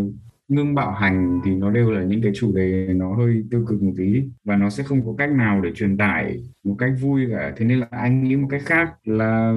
ngưng 0.51 0.75
bạo 0.75 0.91
hành 0.91 1.41
thì 1.45 1.55
nó 1.55 1.71
đều 1.71 1.91
là 1.91 2.03
những 2.03 2.21
cái 2.21 2.31
chủ 2.35 2.55
đề 2.55 2.87
nó 2.95 3.15
hơi 3.15 3.43
tiêu 3.51 3.65
cực 3.67 3.81
một 3.81 3.91
tí. 3.97 4.23
Và 4.43 4.55
nó 4.55 4.69
sẽ 4.69 4.83
không 4.83 5.05
có 5.05 5.13
cách 5.17 5.31
nào 5.31 5.61
để 5.61 5.71
truyền 5.75 5.97
tải 5.97 6.43
một 6.63 6.75
cách 6.79 6.91
vui 7.01 7.27
cả. 7.31 7.53
Thế 7.57 7.65
nên 7.65 7.79
là 7.79 7.87
anh 7.91 8.23
nghĩ 8.23 8.35
một 8.35 8.47
cách 8.51 8.61
khác 8.65 8.89
là 9.05 9.53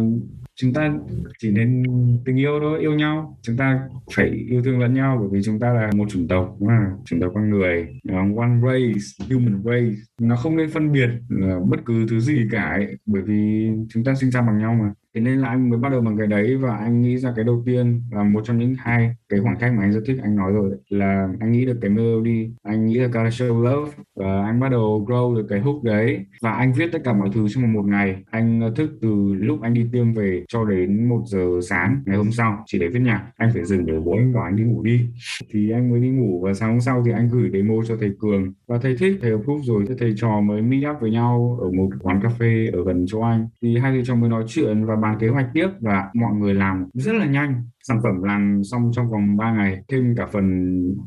chúng 0.56 0.72
ta 0.72 0.94
chỉ 1.38 1.50
nên 1.50 1.82
tình 2.24 2.36
yêu 2.36 2.58
thôi 2.60 2.80
yêu 2.80 2.94
nhau. 2.94 3.38
Chúng 3.42 3.56
ta 3.56 3.80
phải 4.14 4.28
yêu 4.28 4.62
thương 4.62 4.80
lẫn 4.80 4.94
nhau 4.94 5.16
bởi 5.20 5.28
vì 5.32 5.42
chúng 5.42 5.58
ta 5.58 5.72
là 5.74 5.90
một 5.96 6.08
chủng 6.10 6.28
tộc 6.28 6.56
mà 6.60 6.90
chủng 7.04 7.20
tộc 7.20 7.32
con 7.34 7.50
người 7.50 7.88
ờ, 8.08 8.16
one 8.36 8.60
race 8.62 9.26
human 9.30 9.62
race. 9.64 9.96
Nó 10.20 10.36
không 10.36 10.56
nên 10.56 10.70
phân 10.70 10.92
biệt 10.92 11.08
là 11.28 11.60
bất 11.68 11.80
cứ 11.84 12.06
thứ 12.10 12.20
gì 12.20 12.48
cả 12.50 12.62
ấy, 12.62 12.96
bởi 13.06 13.22
vì 13.22 13.70
chúng 13.88 14.04
ta 14.04 14.14
sinh 14.14 14.30
ra 14.30 14.42
bằng 14.42 14.58
nhau 14.58 14.74
mà 14.74 14.92
thế 15.14 15.20
nên 15.20 15.38
là 15.38 15.48
anh 15.48 15.70
mới 15.70 15.78
bắt 15.78 15.88
đầu 15.92 16.00
bằng 16.00 16.18
cái 16.18 16.26
đấy 16.26 16.56
và 16.56 16.76
anh 16.76 17.02
nghĩ 17.02 17.18
ra 17.18 17.32
cái 17.36 17.44
đầu 17.44 17.62
tiên 17.66 18.02
là 18.10 18.22
một 18.22 18.40
trong 18.44 18.58
những 18.58 18.74
hai 18.78 19.16
cái 19.28 19.40
khoảng 19.40 19.56
cách 19.60 19.72
mà 19.76 19.82
anh 19.82 19.92
rất 19.92 20.00
thích 20.06 20.18
anh 20.22 20.36
nói 20.36 20.52
rồi, 20.52 20.70
là 20.88 21.28
anh 21.40 21.52
nghĩ 21.52 21.64
được 21.64 21.78
cái 21.80 21.90
melody 21.90 22.50
anh 22.62 22.86
nghĩ 22.86 22.94
là 22.94 23.06
gotta 23.06 23.28
show 23.28 23.62
love 23.62 23.92
và 24.16 24.44
anh 24.44 24.60
bắt 24.60 24.68
đầu 24.68 25.06
grow 25.08 25.36
được 25.36 25.46
cái 25.48 25.60
hook 25.60 25.84
đấy. 25.84 26.26
Và 26.40 26.52
anh 26.52 26.72
viết 26.72 26.92
tất 26.92 26.98
cả 27.04 27.12
mọi 27.12 27.28
thứ 27.34 27.46
trong 27.48 27.72
một 27.72 27.86
ngày. 27.86 28.22
Anh 28.30 28.60
ờ, 28.60 28.72
thức 28.76 28.90
từ 29.00 29.34
lúc 29.34 29.62
anh 29.62 29.74
đi 29.74 29.86
tiêm 29.92 30.12
về 30.12 30.44
cho 30.48 30.64
đến 30.64 31.08
một 31.08 31.22
giờ 31.26 31.60
sáng 31.68 32.02
ngày 32.06 32.16
hôm 32.16 32.32
sau. 32.32 32.62
Chỉ 32.66 32.78
để 32.78 32.88
viết 32.88 33.00
nhạc. 33.00 33.30
Anh 33.36 33.50
phải 33.54 33.64
dừng 33.64 33.86
để 33.86 34.00
bố 34.04 34.12
anh 34.12 34.32
bảo 34.32 34.44
anh 34.44 34.56
đi 34.56 34.62
ngủ 34.62 34.82
đi. 34.82 35.08
Thì 35.52 35.70
anh 35.70 35.90
mới 35.90 36.00
đi 36.00 36.08
ngủ 36.08 36.40
và 36.44 36.54
sáng 36.54 36.70
hôm 36.70 36.80
sau 36.80 37.02
thì 37.06 37.12
anh 37.12 37.28
gửi 37.32 37.50
demo 37.52 37.74
cho 37.88 37.96
thầy 38.00 38.10
cường. 38.18 38.52
Và 38.66 38.78
thầy 38.78 38.96
thích, 38.96 39.18
thầy 39.22 39.30
approve 39.30 39.62
rồi. 39.64 39.84
Thì 39.88 39.94
thầy 39.98 40.14
trò 40.16 40.40
mới 40.40 40.62
meet 40.62 40.90
up 40.90 41.00
với 41.00 41.10
nhau 41.10 41.58
ở 41.62 41.70
một 41.70 41.90
quán 42.00 42.20
cà 42.22 42.28
phê 42.28 42.70
ở 42.72 42.84
gần 42.84 43.04
chỗ 43.08 43.20
anh. 43.20 43.48
Thì 43.62 43.78
hai 43.78 43.92
thầy 43.92 44.02
trò 44.04 44.14
mới 44.14 44.30
nói 44.30 44.44
chuyện 44.48 44.84
và 44.84 44.96
bàn 45.04 45.16
kế 45.20 45.28
hoạch 45.28 45.46
tiếp 45.54 45.68
và 45.80 46.10
mọi 46.14 46.34
người 46.34 46.54
làm 46.54 46.86
rất 46.94 47.12
là 47.12 47.26
nhanh. 47.26 47.62
Sản 47.82 48.00
phẩm 48.02 48.22
làm 48.22 48.62
xong 48.64 48.90
trong 48.94 49.10
vòng 49.10 49.36
3 49.36 49.52
ngày, 49.52 49.82
thêm 49.88 50.14
cả 50.16 50.26
phần 50.26 50.46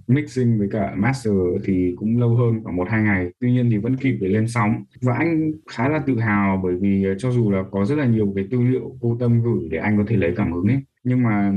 mixing 0.08 0.60
với 0.60 0.68
cả 0.72 0.94
master 0.96 1.34
thì 1.64 1.94
cũng 1.98 2.20
lâu 2.20 2.36
hơn, 2.36 2.64
khoảng 2.64 2.76
một, 2.76 2.88
hai 2.90 3.04
ngày. 3.04 3.28
Tuy 3.40 3.52
nhiên 3.52 3.70
thì 3.72 3.78
vẫn 3.78 3.96
kịp 3.96 4.18
để 4.22 4.28
lên 4.28 4.48
sóng. 4.48 4.84
Và 5.02 5.14
anh 5.14 5.52
khá 5.72 5.90
là 5.90 6.00
tự 6.08 6.20
hào 6.20 6.62
bởi 6.64 6.76
vì 6.82 7.06
cho 7.18 7.32
dù 7.32 7.52
là 7.52 7.64
có 7.72 7.86
rất 7.86 7.96
là 7.96 8.06
nhiều 8.06 8.34
cái 8.36 8.48
tư 8.52 8.62
liệu 8.62 8.98
cô 9.02 9.18
tâm 9.20 9.44
gửi 9.44 9.68
để 9.72 9.78
anh 9.78 9.98
có 9.98 10.04
thể 10.08 10.16
lấy 10.16 10.34
cảm 10.36 10.52
hứng 10.52 10.68
ấy 10.68 10.82
nhưng 11.08 11.24
mà 11.24 11.54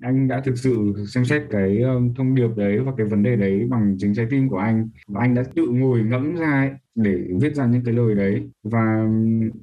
anh 0.00 0.28
đã 0.28 0.40
thực 0.40 0.58
sự 0.58 0.94
xem 1.08 1.24
xét 1.24 1.42
cái 1.50 1.82
thông 2.16 2.34
điệp 2.34 2.48
đấy 2.56 2.78
và 2.78 2.92
cái 2.96 3.06
vấn 3.06 3.22
đề 3.22 3.36
đấy 3.36 3.66
bằng 3.70 3.96
chính 3.98 4.14
trái 4.14 4.26
tim 4.30 4.48
của 4.48 4.56
anh. 4.58 4.88
Và 5.08 5.20
anh 5.20 5.34
đã 5.34 5.42
tự 5.54 5.66
ngồi 5.70 6.02
ngẫm 6.02 6.36
ra 6.36 6.50
ấy, 6.50 6.70
để 6.94 7.28
viết 7.40 7.54
ra 7.54 7.66
những 7.66 7.84
cái 7.84 7.94
lời 7.94 8.14
đấy. 8.14 8.50
Và 8.62 9.08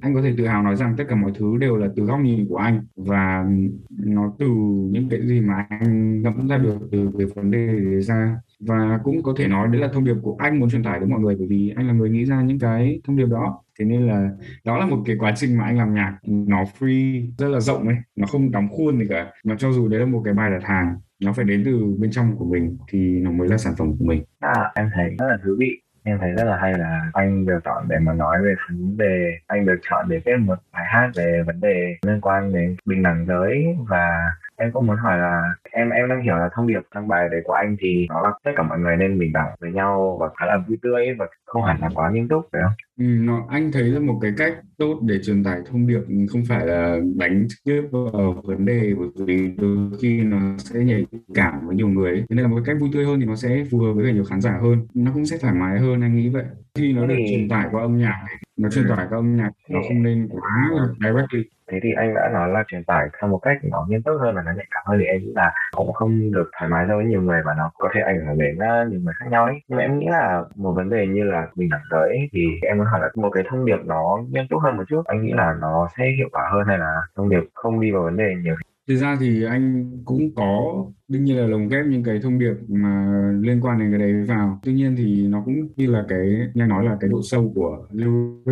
anh 0.00 0.14
có 0.14 0.22
thể 0.22 0.34
tự 0.36 0.46
hào 0.46 0.62
nói 0.62 0.76
rằng 0.76 0.94
tất 0.96 1.04
cả 1.08 1.16
mọi 1.16 1.32
thứ 1.34 1.56
đều 1.60 1.76
là 1.76 1.88
từ 1.96 2.04
góc 2.04 2.20
nhìn 2.20 2.46
của 2.48 2.56
anh. 2.56 2.86
Và 2.96 3.46
nó 3.90 4.32
từ 4.38 4.46
những 4.90 5.08
cái 5.10 5.26
gì 5.26 5.40
mà 5.40 5.66
anh 5.68 6.22
ngẫm 6.22 6.48
ra 6.48 6.58
được 6.58 6.78
từ 6.92 7.10
cái 7.18 7.26
vấn 7.34 7.50
đề 7.50 7.66
đấy 7.66 8.02
ra 8.02 8.36
và 8.60 9.00
cũng 9.04 9.22
có 9.22 9.34
thể 9.36 9.48
nói 9.48 9.68
đấy 9.72 9.80
là 9.80 9.88
thông 9.88 10.04
điệp 10.04 10.14
của 10.22 10.36
anh 10.38 10.58
muốn 10.58 10.70
truyền 10.70 10.82
tải 10.84 11.00
đến 11.00 11.10
mọi 11.10 11.20
người 11.20 11.36
bởi 11.38 11.46
vì 11.50 11.72
anh 11.76 11.86
là 11.86 11.92
người 11.92 12.10
nghĩ 12.10 12.24
ra 12.24 12.42
những 12.42 12.58
cái 12.58 13.00
thông 13.04 13.16
điệp 13.16 13.26
đó. 13.26 13.62
Thế 13.78 13.84
nên 13.84 14.06
là 14.06 14.30
đó 14.64 14.78
là 14.78 14.86
một 14.86 15.02
cái 15.06 15.16
quá 15.18 15.32
trình 15.36 15.58
mà 15.58 15.64
anh 15.64 15.78
làm 15.78 15.94
nhạc 15.94 16.18
nó 16.26 16.64
free 16.78 17.30
rất 17.38 17.48
là 17.48 17.60
rộng 17.60 17.88
ấy 17.88 17.96
nó 18.16 18.26
không 18.26 18.50
đóng 18.50 18.68
khuôn 18.68 18.98
gì 18.98 19.06
cả. 19.08 19.32
Mà 19.44 19.54
cho 19.58 19.72
dù 19.72 19.88
đấy 19.88 20.00
là 20.00 20.06
một 20.06 20.22
cái 20.24 20.34
bài 20.34 20.50
đặt 20.50 20.64
hàng 20.64 20.96
nó 21.22 21.32
phải 21.32 21.44
đến 21.44 21.62
từ 21.64 21.96
bên 21.98 22.10
trong 22.10 22.36
của 22.36 22.44
mình 22.44 22.76
thì 22.88 23.20
nó 23.20 23.30
mới 23.30 23.48
là 23.48 23.58
sản 23.58 23.74
phẩm 23.78 23.96
của 23.98 24.04
mình. 24.04 24.24
À, 24.40 24.72
em 24.74 24.90
thấy 24.94 25.16
rất 25.18 25.26
là 25.28 25.36
thú 25.44 25.50
vị. 25.58 25.70
Em 26.02 26.18
thấy 26.20 26.32
rất 26.32 26.44
là 26.44 26.58
hay 26.62 26.72
là 26.78 27.10
anh 27.12 27.46
được 27.46 27.58
chọn 27.64 27.84
để 27.88 27.96
mà 27.98 28.12
nói 28.12 28.36
về 28.42 28.54
vấn 28.68 28.96
đề 28.96 29.30
anh 29.46 29.66
được 29.66 29.76
chọn 29.90 30.06
để 30.08 30.20
viết 30.26 30.36
một 30.40 30.58
bài 30.72 30.84
hát 30.86 31.10
về 31.16 31.42
vấn 31.46 31.60
đề 31.60 31.96
liên 32.06 32.20
quan 32.20 32.52
đến 32.52 32.76
bình 32.84 33.02
đẳng 33.02 33.26
giới 33.26 33.64
và 33.88 34.30
em 34.56 34.72
cũng 34.72 34.86
muốn 34.86 34.96
hỏi 34.96 35.18
là 35.18 35.42
em 35.70 35.90
em 35.90 36.08
đang 36.08 36.22
hiểu 36.22 36.36
là 36.36 36.48
thông 36.54 36.66
điệp 36.66 36.80
trong 36.94 37.08
bài 37.08 37.28
đấy 37.28 37.40
của 37.44 37.52
anh 37.52 37.76
thì 37.80 38.06
nó 38.08 38.22
là 38.22 38.30
tất 38.44 38.50
cả 38.56 38.62
mọi 38.62 38.78
người 38.78 38.96
nên 38.96 39.18
bình 39.18 39.32
đẳng 39.32 39.48
với 39.60 39.72
nhau 39.72 40.16
và 40.20 40.28
khá 40.36 40.46
là 40.46 40.58
vui 40.68 40.78
tươi 40.82 41.14
và 41.18 41.26
không 41.44 41.64
hẳn 41.64 41.80
là 41.80 41.90
quá 41.94 42.10
nghiêm 42.10 42.28
túc 42.28 42.48
phải 42.52 42.60
không? 42.64 42.72
Ừ, 42.98 43.04
nó 43.04 43.46
anh 43.48 43.72
thấy 43.72 43.82
là 43.82 44.00
một 44.00 44.18
cái 44.22 44.32
cách 44.36 44.54
tốt 44.78 45.00
để 45.02 45.14
truyền 45.24 45.44
tải 45.44 45.60
thông 45.66 45.86
điệp 45.86 46.00
không 46.30 46.42
phải 46.48 46.66
là 46.66 46.96
đánh 47.16 47.46
trực 47.48 47.58
tiếp 47.64 47.82
vào 47.92 48.42
vấn 48.44 48.64
đề 48.64 48.94
bởi 48.98 49.26
vì 49.26 49.54
đôi 49.58 49.76
khi 50.02 50.20
nó 50.20 50.38
sẽ 50.58 50.80
nhạy 50.80 51.06
cảm 51.34 51.66
với 51.66 51.76
nhiều 51.76 51.88
người 51.88 52.10
ấy. 52.10 52.24
nên 52.28 52.38
là 52.38 52.48
một 52.48 52.60
cách 52.64 52.76
vui 52.80 52.90
tươi 52.92 53.04
hơn 53.04 53.20
thì 53.20 53.26
nó 53.26 53.36
sẽ 53.36 53.64
phù 53.70 53.78
hợp 53.78 53.92
với 53.92 54.04
cả 54.06 54.12
nhiều 54.12 54.24
khán 54.24 54.40
giả 54.40 54.58
hơn 54.62 54.86
nó 54.94 55.10
cũng 55.14 55.26
sẽ 55.26 55.38
thoải 55.40 55.54
mái 55.54 55.78
hơn 55.78 56.00
anh 56.00 56.16
nghĩ 56.16 56.28
vậy 56.28 56.44
khi 56.74 56.92
nó 56.92 57.06
được 57.06 57.16
truyền 57.30 57.48
tải 57.48 57.68
qua 57.72 57.82
âm 57.82 57.98
nhạc 57.98 58.26
nó 58.56 58.68
truyền 58.68 58.84
tải 58.88 59.06
qua 59.10 59.18
âm 59.18 59.36
nhạc 59.36 59.50
nó 59.68 59.80
không 59.88 60.02
nên 60.02 60.28
quá 60.30 60.70
là 60.72 60.86
directly 61.00 61.50
thế 61.70 61.78
thì 61.82 61.92
anh 61.96 62.14
đã 62.14 62.28
nói 62.32 62.48
là 62.48 62.64
truyền 62.68 62.84
tải 62.84 63.08
theo 63.20 63.30
một 63.30 63.38
cách 63.38 63.58
nó 63.62 63.86
nghiêm 63.88 64.02
túc 64.02 64.14
hơn 64.20 64.34
và 64.34 64.42
nó 64.42 64.52
nhạy 64.52 64.66
cảm 64.70 64.82
hơn 64.86 64.98
thì 64.98 65.04
em 65.04 65.20
nghĩ 65.20 65.32
là 65.34 65.52
cũng 65.76 65.92
không 65.92 66.32
được 66.32 66.50
thoải 66.58 66.70
mái 66.70 66.86
đối 66.86 66.96
với 66.96 67.06
nhiều 67.06 67.22
người 67.22 67.42
và 67.44 67.54
nó 67.58 67.70
có 67.78 67.88
thể 67.94 68.00
ảnh 68.00 68.26
hưởng 68.26 68.38
đến 68.38 68.56
uh, 68.56 68.90
nhiều 68.90 69.00
người 69.00 69.14
khác 69.18 69.26
nhau 69.30 69.44
ấy. 69.44 69.54
Nhưng 69.68 69.76
mà 69.76 69.82
em 69.82 69.98
nghĩ 69.98 70.06
là 70.10 70.42
một 70.56 70.72
vấn 70.72 70.90
đề 70.90 71.06
như 71.06 71.24
là 71.24 71.46
bình 71.56 71.70
đẳng 71.70 71.82
giới 71.90 72.28
thì 72.32 72.40
em 72.62 72.78
muốn 72.78 72.86
hỏi 72.86 73.00
là 73.00 73.08
một 73.14 73.30
cái 73.30 73.44
thông 73.50 73.64
điệp 73.64 73.78
nó 73.84 74.18
nghiêm 74.30 74.44
túc 74.50 74.62
hơn 74.62 74.76
một 74.76 74.84
chút 74.88 75.02
anh 75.04 75.22
nghĩ 75.22 75.32
là 75.32 75.54
nó 75.60 75.88
sẽ 75.98 76.04
hiệu 76.18 76.28
quả 76.32 76.48
hơn 76.52 76.66
hay 76.66 76.78
là 76.78 76.94
thông 77.16 77.28
điệp 77.28 77.42
không 77.54 77.80
đi 77.80 77.90
vào 77.90 78.02
vấn 78.02 78.16
đề 78.16 78.34
nhiều 78.42 78.54
thực 78.88 78.96
ra 78.96 79.16
thì 79.20 79.44
anh 79.44 79.90
cũng 80.04 80.34
có 80.34 80.84
đương 81.08 81.24
nhiên 81.24 81.36
là 81.36 81.46
lồng 81.46 81.68
ghép 81.68 81.86
những 81.86 82.02
cái 82.02 82.20
thông 82.22 82.38
điệp 82.38 82.54
mà 82.68 83.20
liên 83.40 83.60
quan 83.60 83.78
đến 83.78 83.90
cái 83.90 83.98
đấy 83.98 84.22
vào. 84.22 84.60
Tuy 84.62 84.72
nhiên 84.72 84.96
thì 84.96 85.26
nó 85.26 85.42
cũng 85.44 85.68
như 85.76 85.86
là 85.86 86.04
cái 86.08 86.48
nghe 86.54 86.66
nói 86.66 86.84
là 86.84 86.96
cái 87.00 87.10
độ 87.10 87.22
sâu 87.22 87.52
của 87.54 87.86
lưu 87.90 88.42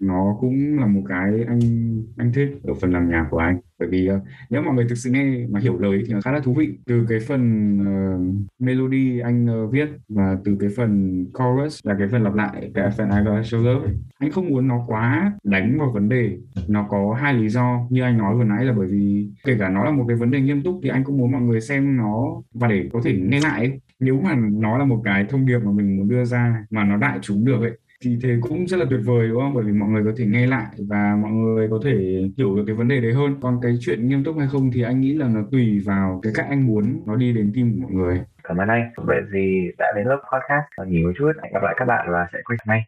nó 0.00 0.36
cũng 0.40 0.78
là 0.78 0.86
một 0.86 1.02
cái 1.08 1.44
anh 1.48 1.60
anh 2.16 2.32
thích 2.32 2.48
ở 2.62 2.74
phần 2.74 2.92
làm 2.92 3.10
nhạc 3.10 3.26
của 3.30 3.38
anh. 3.38 3.60
Bởi 3.78 3.88
vì 3.88 4.10
uh, 4.10 4.22
nếu 4.50 4.62
mọi 4.62 4.74
người 4.74 4.86
thực 4.88 4.94
sự 4.94 5.10
nghe 5.10 5.46
mà 5.50 5.60
hiểu 5.60 5.78
lời 5.78 6.02
thì 6.06 6.12
nó 6.12 6.20
khá 6.20 6.32
là 6.32 6.40
thú 6.40 6.54
vị. 6.54 6.78
Từ 6.86 7.06
cái 7.08 7.18
phần 7.20 7.42
uh, 7.80 8.36
melody 8.58 9.20
anh 9.20 9.64
uh, 9.64 9.72
viết 9.72 9.88
và 10.08 10.38
từ 10.44 10.56
cái 10.60 10.70
phần 10.76 11.24
chorus 11.38 11.86
là 11.86 11.96
cái 11.98 12.08
phần 12.08 12.22
lặp 12.22 12.34
lại 12.34 12.70
cái 12.74 12.90
phần 12.90 13.10
I 13.10 13.16
got 13.24 13.44
show 13.44 13.62
love. 13.62 13.88
Anh 14.18 14.30
không 14.30 14.48
muốn 14.48 14.68
nó 14.68 14.84
quá 14.86 15.32
đánh 15.44 15.78
vào 15.78 15.90
vấn 15.90 16.08
đề. 16.08 16.38
Nó 16.68 16.86
có 16.90 17.16
hai 17.20 17.34
lý 17.34 17.48
do 17.48 17.86
như 17.90 18.02
anh 18.02 18.18
nói 18.18 18.36
vừa 18.36 18.44
nãy 18.44 18.64
là 18.64 18.72
bởi 18.72 18.86
vì 18.86 19.30
kể 19.44 19.56
cả 19.58 19.68
nó 19.68 19.84
là 19.84 19.90
một 19.90 20.04
cái 20.08 20.16
vấn 20.16 20.30
đề 20.30 20.40
nghiêm 20.40 20.62
túc 20.62 20.80
thì 20.82 20.88
anh 20.88 21.04
cũng 21.04 21.16
muốn 21.16 21.32
mọi 21.32 21.42
người 21.42 21.60
xem 21.60 21.96
nó 21.96 22.42
và 22.54 22.68
để 22.68 22.88
có 22.92 23.00
thể 23.04 23.18
nghe 23.18 23.40
lại 23.40 23.60
ấy. 23.60 23.80
nếu 24.00 24.20
mà 24.20 24.34
nó 24.34 24.78
là 24.78 24.84
một 24.84 25.00
cái 25.04 25.24
thông 25.28 25.46
điệp 25.46 25.58
mà 25.58 25.72
mình 25.72 25.96
muốn 25.96 26.08
đưa 26.08 26.24
ra 26.24 26.64
mà 26.70 26.84
nó 26.84 26.96
đại 26.96 27.18
chúng 27.22 27.44
được 27.44 27.60
ấy 27.60 27.78
thì 28.04 28.18
thế 28.22 28.38
cũng 28.42 28.66
rất 28.66 28.76
là 28.76 28.84
tuyệt 28.90 29.00
vời, 29.04 29.28
đúng 29.28 29.40
không? 29.40 29.54
Bởi 29.54 29.64
vì 29.64 29.72
mọi 29.72 29.88
người 29.88 30.04
có 30.04 30.12
thể 30.16 30.26
nghe 30.26 30.46
lại 30.46 30.66
và 30.78 31.16
mọi 31.22 31.30
người 31.30 31.68
có 31.70 31.80
thể 31.84 32.22
hiểu 32.36 32.56
được 32.56 32.62
cái 32.66 32.74
vấn 32.74 32.88
đề 32.88 33.00
đấy 33.00 33.12
hơn. 33.12 33.36
Còn 33.40 33.60
cái 33.62 33.78
chuyện 33.80 34.08
nghiêm 34.08 34.24
túc 34.24 34.38
hay 34.38 34.48
không 34.52 34.70
thì 34.74 34.82
anh 34.82 35.00
nghĩ 35.00 35.14
là 35.14 35.28
nó 35.28 35.40
tùy 35.50 35.82
vào 35.84 36.20
cái 36.22 36.32
cách 36.36 36.46
anh 36.48 36.66
muốn 36.66 37.02
nó 37.06 37.16
đi 37.16 37.32
đến 37.32 37.52
tim 37.54 37.72
của 37.72 37.80
mọi 37.82 37.92
người. 37.92 38.20
Cảm 38.44 38.56
ơn 38.56 38.68
anh. 38.68 38.90
Bởi 39.06 39.20
vì 39.30 39.72
đã 39.78 39.92
đến 39.96 40.06
lớp 40.06 40.22
podcast. 40.32 40.64
Còn 40.76 40.90
nghỉ 40.90 41.02
một 41.04 41.12
chút. 41.18 41.32
Hẹn 41.42 41.52
gặp 41.52 41.62
lại 41.62 41.74
các 41.78 41.84
bạn 41.84 42.06
và 42.12 42.26
sẽ 42.32 42.38
quay 42.44 42.58
lại 42.66 42.76
ngay. 42.76 42.86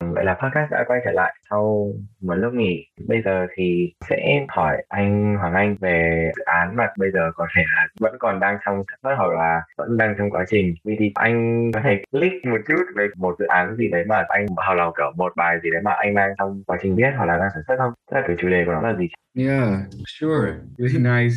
Vậy 0.00 0.24
là 0.24 0.34
podcast 0.34 0.70
đã 0.70 0.84
quay 0.86 1.00
trở 1.04 1.10
lại 1.10 1.34
sau 1.50 1.92
một 2.20 2.34
lúc 2.34 2.54
nghỉ. 2.54 2.86
Bây 3.06 3.22
giờ 3.22 3.46
thì 3.54 3.92
sẽ 4.08 4.46
hỏi 4.48 4.84
anh 4.88 5.36
Hoàng 5.36 5.54
Anh 5.54 5.76
về 5.80 6.30
dự 6.36 6.42
án 6.44 6.76
mà 6.76 6.88
bây 6.98 7.10
giờ 7.10 7.30
có 7.34 7.46
thể 7.56 7.62
là 7.76 7.86
vẫn 8.00 8.16
còn 8.18 8.40
đang 8.40 8.58
trong 8.66 8.82
sản 8.90 8.98
xuất 9.02 9.14
hoặc 9.16 9.30
là 9.32 9.62
vẫn 9.76 9.96
đang 9.96 10.14
trong 10.18 10.30
quá 10.30 10.44
trình. 10.48 10.74
Vì 10.84 10.96
thì 10.98 11.12
anh 11.14 11.70
có 11.74 11.80
thể 11.84 12.02
click 12.10 12.44
một 12.44 12.60
chút 12.68 12.82
về 12.96 13.08
một 13.16 13.36
dự 13.38 13.46
án 13.46 13.76
gì 13.76 13.88
đấy 13.88 14.04
mà 14.08 14.24
anh 14.28 14.46
hoặc 14.56 14.74
là 14.74 14.90
kiểu 14.96 15.12
một 15.16 15.32
bài 15.36 15.58
gì 15.62 15.70
đấy 15.70 15.82
mà 15.82 15.92
anh 15.92 16.14
đang 16.14 16.30
trong 16.38 16.62
quá 16.66 16.78
trình 16.82 16.96
viết 16.96 17.10
hoặc 17.16 17.24
là 17.24 17.38
đang 17.38 17.48
sản 17.54 17.62
xuất 17.68 17.76
không? 17.78 17.92
Tức 18.10 18.16
là 18.16 18.22
cái 18.26 18.36
chủ 18.38 18.48
đề 18.48 18.64
của 18.66 18.72
nó 18.72 18.80
là 18.80 18.94
gì? 18.98 19.08
Yeah, 19.36 19.68
sure. 20.06 20.52
Really 20.78 20.98
nice. 20.98 21.34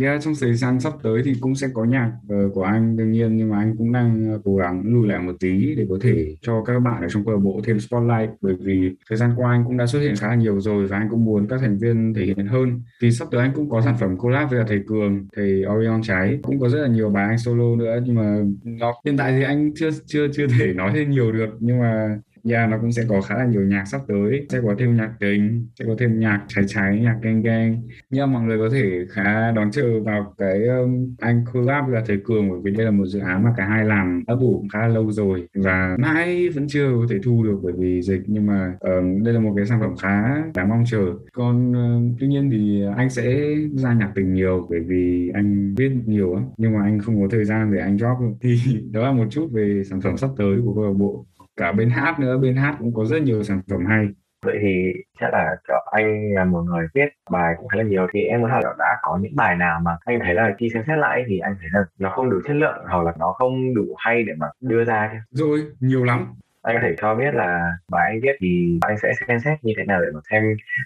Yeah, 0.00 0.22
trong 0.22 0.34
thời 0.40 0.54
gian 0.54 0.80
sắp 0.80 0.92
tới 1.02 1.22
thì 1.24 1.32
cũng 1.40 1.54
sẽ 1.54 1.66
có 1.74 1.84
nhạc 1.84 2.12
uh, 2.34 2.54
của 2.54 2.62
anh 2.62 2.96
đương 2.96 3.12
nhiên 3.12 3.36
nhưng 3.36 3.50
mà 3.50 3.58
anh 3.58 3.74
cũng 3.78 3.92
đang 3.92 4.34
uh, 4.34 4.40
cố 4.44 4.56
gắng 4.56 4.82
lùi 4.84 5.08
lại 5.08 5.18
một 5.18 5.32
tí 5.40 5.74
để 5.74 5.86
có 5.88 5.98
thể 6.00 6.36
cho 6.40 6.64
các 6.64 6.80
bạn 6.80 7.02
ở 7.02 7.08
trong 7.10 7.24
câu 7.24 7.34
lạc 7.34 7.40
bộ 7.40 7.60
thêm 7.64 7.80
spotlight 7.80 8.30
bởi 8.40 8.54
vì 8.60 8.90
thời 9.08 9.18
gian 9.18 9.34
qua 9.36 9.50
anh 9.50 9.64
cũng 9.64 9.76
đã 9.76 9.86
xuất 9.86 10.00
hiện 10.00 10.14
khá 10.16 10.28
là 10.28 10.34
nhiều 10.34 10.60
rồi 10.60 10.86
và 10.86 10.98
anh 10.98 11.08
cũng 11.10 11.24
muốn 11.24 11.46
các 11.48 11.60
thành 11.60 11.78
viên 11.78 12.14
thể 12.14 12.24
hiện 12.24 12.46
hơn. 12.46 12.82
Thì 13.02 13.10
sắp 13.10 13.28
tới 13.30 13.40
anh 13.40 13.52
cũng 13.54 13.70
có 13.70 13.82
sản 13.82 13.96
phẩm 14.00 14.16
collab 14.18 14.50
với 14.50 14.64
thầy 14.68 14.80
Cường 14.86 15.26
thầy 15.36 15.64
Orion 15.76 16.02
Trái 16.02 16.38
cũng 16.42 16.60
có 16.60 16.68
rất 16.68 16.78
là 16.82 16.88
nhiều 16.88 17.10
bài 17.10 17.28
anh 17.28 17.38
solo 17.38 17.76
nữa 17.76 18.00
nhưng 18.04 18.14
mà 18.14 18.38
nó 18.64 18.92
hiện 19.04 19.16
tại 19.16 19.32
thì 19.32 19.42
anh 19.42 19.74
chưa 19.74 19.90
chưa 20.06 20.28
chưa 20.32 20.46
thể 20.58 20.72
nói 20.72 20.92
thêm 20.94 21.10
nhiều 21.10 21.32
được 21.32 21.50
nhưng 21.60 21.80
mà 21.80 22.18
yeah, 22.50 22.70
nó 22.70 22.78
cũng 22.80 22.92
sẽ 22.92 23.02
có 23.08 23.20
khá 23.20 23.34
là 23.38 23.44
nhiều 23.44 23.62
nhạc 23.62 23.84
sắp 23.84 24.00
tới. 24.08 24.46
Sẽ 24.48 24.60
có 24.62 24.74
thêm 24.78 24.96
nhạc 24.96 25.10
tình 25.20 25.66
sẽ 25.78 25.84
có 25.88 25.94
thêm 25.98 26.20
nhạc 26.20 26.44
cháy 26.48 26.64
cháy 26.68 27.00
nhạc 27.00 27.18
gang 27.22 27.42
gang. 27.42 27.82
Nhưng 28.10 28.32
mọi 28.32 28.42
người 28.42 28.58
có 28.58 28.68
thể 28.72 29.04
khá 29.10 29.50
đón 29.50 29.70
chờ 29.70 30.00
vào 30.00 30.34
cái 30.38 30.66
um, 30.66 31.14
anh 31.20 31.44
collab 31.52 31.88
là 31.88 32.02
thầy 32.06 32.18
cường 32.24 32.50
bởi 32.50 32.58
vì 32.62 32.70
đây 32.70 32.84
là 32.84 32.90
một 32.90 33.06
dự 33.06 33.20
án 33.20 33.44
mà 33.44 33.54
cả 33.56 33.64
hai 33.64 33.84
làm 33.84 34.24
ấp 34.26 34.38
ủ 34.40 34.64
khá 34.72 34.80
là 34.80 34.88
lâu 34.88 35.12
rồi. 35.12 35.48
Và 35.54 35.96
mãi 35.98 36.48
vẫn 36.48 36.66
chưa 36.68 36.90
có 37.00 37.06
thể 37.10 37.16
thu 37.22 37.44
được 37.44 37.58
bởi 37.62 37.72
vì 37.78 38.02
dịch 38.02 38.22
nhưng 38.26 38.46
mà 38.46 38.74
um, 38.80 39.22
đây 39.22 39.34
là 39.34 39.40
một 39.40 39.52
cái 39.56 39.66
sản 39.66 39.80
phẩm 39.80 39.96
khá 39.96 40.42
đáng 40.54 40.68
mong 40.68 40.84
chờ. 40.86 41.06
Còn 41.32 41.72
um, 41.72 42.16
tuy 42.20 42.26
nhiên 42.26 42.50
thì 42.50 42.82
anh 42.96 43.10
sẽ 43.10 43.54
ra 43.74 43.94
nhạc 43.94 44.12
tình 44.14 44.34
nhiều 44.34 44.66
bởi 44.70 44.80
vì 44.80 45.30
anh 45.34 45.74
viết 45.74 45.90
nhiều 46.06 46.34
á. 46.34 46.42
Nhưng 46.56 46.72
mà 46.72 46.82
anh 46.82 47.00
không 47.00 47.22
có 47.22 47.28
thời 47.30 47.44
gian 47.44 47.72
để 47.72 47.80
anh 47.80 47.98
drop. 47.98 48.18
Thì 48.40 48.58
đó 48.92 49.02
là 49.02 49.12
một 49.12 49.26
chút 49.30 49.48
về 49.52 49.82
sản 49.90 50.00
phẩm 50.00 50.16
sắp 50.16 50.30
tới 50.36 50.56
của 50.64 50.74
câu 50.74 50.84
lạc 50.84 50.92
bộ 50.98 51.26
cả 51.56 51.72
bên 51.72 51.90
hát 51.90 52.20
nữa 52.20 52.38
bên 52.38 52.56
hát 52.56 52.76
cũng 52.78 52.94
có 52.94 53.04
rất 53.04 53.22
nhiều 53.22 53.42
sản 53.42 53.60
phẩm 53.70 53.86
hay. 53.86 54.08
Vậy 54.46 54.58
thì 54.62 54.92
chắc 55.20 55.32
là 55.32 55.56
cho 55.68 55.74
anh 55.92 56.34
là 56.34 56.44
một 56.44 56.62
người 56.62 56.86
viết 56.94 57.08
bài 57.30 57.54
cũng 57.58 57.68
khá 57.68 57.76
là 57.76 57.84
nhiều. 57.84 58.06
Thì 58.12 58.20
em 58.20 58.40
muốn 58.40 58.50
hỏi 58.50 58.60
là 58.64 58.74
đã 58.78 58.96
có 59.02 59.18
những 59.22 59.36
bài 59.36 59.56
nào 59.56 59.80
mà 59.80 59.96
anh 60.04 60.18
thấy 60.22 60.34
là 60.34 60.54
khi 60.58 60.68
xem 60.74 60.82
xét 60.86 60.98
lại 60.98 61.24
thì 61.28 61.38
anh 61.38 61.56
thấy 61.60 61.68
là 61.72 61.84
nó 61.98 62.10
không 62.10 62.30
đủ 62.30 62.36
chất 62.46 62.54
lượng 62.54 62.76
hoặc 62.88 63.04
là 63.04 63.12
nó 63.18 63.32
không 63.32 63.74
đủ 63.74 63.94
hay 63.98 64.24
để 64.24 64.32
mà 64.38 64.46
đưa 64.60 64.84
ra 64.84 65.10
chứ 65.12 65.18
rồi 65.30 65.60
nhiều 65.80 66.04
lắm 66.04 66.34
anh 66.64 66.76
có 66.76 66.80
thể 66.82 66.94
cho 67.00 67.14
biết 67.14 67.34
là 67.34 67.72
bài 67.88 68.10
anh 68.10 68.20
viết 68.22 68.36
thì 68.40 68.78
anh 68.80 68.96
sẽ 69.02 69.12
xem 69.28 69.38
xét 69.44 69.64
như 69.64 69.72
thế 69.76 69.84
nào 69.84 70.00
để 70.00 70.06
mà 70.14 70.20
xem 70.30 70.42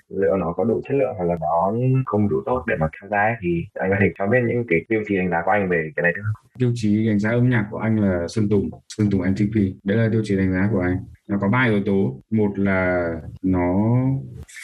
liệu 0.08 0.37
nó 0.37 0.52
có 0.52 0.64
đủ 0.64 0.80
chất 0.88 0.94
lượng 0.94 1.14
hoặc 1.16 1.25
là 1.25 1.37
nó 1.40 1.73
không 2.06 2.28
đủ 2.28 2.37
tốt 2.47 2.64
để 2.66 2.76
mà 2.80 2.87
tham 3.00 3.11
gia 3.11 3.37
thì 3.40 3.64
anh 3.75 3.90
có 3.90 3.97
thể 4.00 4.06
cho 4.18 4.26
biết 4.26 4.38
những 4.49 4.64
cái 4.68 4.78
tiêu 4.88 5.00
chí 5.08 5.16
đánh 5.16 5.30
giá 5.30 5.42
của 5.44 5.50
anh 5.50 5.68
về 5.68 5.90
cái 5.97 6.02
này 6.02 6.12
được 6.16 6.23
không? 6.25 6.49
tiêu 6.58 6.73
chí 6.75 7.06
đánh 7.08 7.18
giá 7.18 7.30
âm 7.30 7.50
nhạc 7.50 7.66
của 7.70 7.78
anh 7.78 8.00
là 8.00 8.28
Sơn 8.28 8.49
Tùng 8.50 8.70
Sơn 8.88 9.11
Tùng 9.11 9.20
MTP 9.20 9.54
đấy 9.85 9.97
là 9.97 10.08
tiêu 10.12 10.20
chí 10.25 10.37
đánh 10.37 10.52
giá 10.52 10.68
của 10.73 10.80
anh. 10.80 10.97
Nó 11.28 11.38
có 11.40 11.49
ba 11.49 11.64
yếu 11.64 11.82
tố. 11.87 12.20
Một 12.30 12.58
là 12.58 13.11
nó 13.42 13.75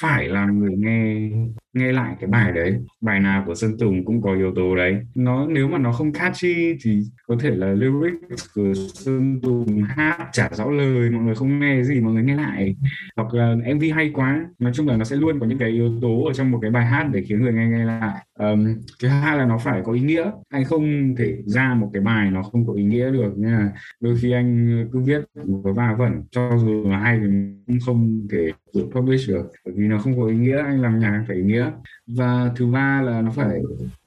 phải 0.01 0.29
làm 0.29 0.59
người 0.59 0.75
nghe 0.77 1.31
nghe 1.75 1.93
lại 1.93 2.17
cái 2.21 2.31
bài 2.31 2.53
đấy. 2.53 2.79
Bài 3.01 3.21
nào 3.21 3.45
của 3.47 3.55
Sơn 3.55 3.79
Tùng 3.79 4.05
cũng 4.05 4.23
có 4.23 4.35
yếu 4.35 4.53
tố 4.55 4.77
đấy. 4.77 5.01
Nó 5.15 5.47
nếu 5.47 5.69
mà 5.69 5.79
nó 5.79 5.93
không 5.93 6.13
catchy 6.13 6.77
thì 6.83 7.01
có 7.27 7.37
thể 7.41 7.51
là 7.51 7.73
lyrics 7.73 8.45
của 8.55 8.73
Sơn 8.95 9.41
Tùng 9.43 9.83
hát 9.83 10.29
chả 10.33 10.49
rõ 10.53 10.71
lời 10.71 11.11
mọi 11.11 11.23
người 11.23 11.35
không 11.35 11.61
nghe 11.61 11.83
gì 11.83 12.01
mọi 12.01 12.13
người 12.13 12.23
nghe 12.23 12.35
lại. 12.37 12.77
Hoặc 13.17 13.35
là 13.35 13.57
MV 13.75 13.83
hay 13.95 14.11
quá 14.15 14.47
nói 14.59 14.73
chung 14.75 14.89
là 14.89 14.97
nó 14.97 15.05
sẽ 15.05 15.17
luôn 15.17 15.41
có 15.41 15.47
những 15.47 15.59
cái 15.59 15.69
yếu 15.69 15.99
tố 16.03 16.25
ở 16.25 16.33
trong 16.33 16.51
một 16.51 16.59
cái 16.63 16.71
bài 16.71 16.87
hát 16.87 17.09
để 17.13 17.23
khiến 17.23 17.43
người 17.43 17.53
nghe 17.53 17.67
nghe 17.67 17.85
lại. 17.85 18.27
Um, 18.39 18.75
thứ 19.03 19.09
hai 19.09 19.39
là 19.39 19.47
nó 19.47 19.59
phải 19.59 19.83
có 19.85 19.93
ý 19.93 20.01
nghĩa. 20.01 20.31
Anh 20.51 20.65
không 20.65 21.15
thể 21.19 21.43
ra 21.47 21.75
một 21.75 21.91
cái 21.93 22.03
bài 22.03 22.31
nó 22.31 22.43
không 22.43 22.67
có 22.67 22.73
ý 22.73 22.85
nghĩa 22.85 23.11
được 23.11 23.39
nha. 23.39 23.73
Đôi 24.01 24.17
khi 24.21 24.33
anh 24.33 24.89
cứ 24.93 25.01
viết 25.01 25.21
với 25.35 25.73
va 25.73 25.95
vẩn 25.99 26.23
cho 26.31 26.51
dù 26.59 26.91
là 26.91 26.99
hay 26.99 27.19
thì 27.21 27.27
cũng 27.67 27.79
không 27.87 28.27
thể 28.33 28.53
được 28.75 28.89
publish 28.93 29.29
được. 29.29 29.51
Bởi 29.65 29.75
vì 29.77 29.89
nó 29.89 29.99
không 29.99 30.17
có 30.21 30.27
ý 30.27 30.37
nghĩa 30.37 30.59
anh 30.59 30.83
làm 30.83 30.99
nhạc 30.99 31.25
phải 31.29 31.37
ý 31.37 31.43
nghĩa 31.43 31.64
và 32.07 32.53
thứ 32.57 32.67
ba 32.67 33.03
là 33.03 33.23
nó 33.23 33.31
phải 33.31 33.61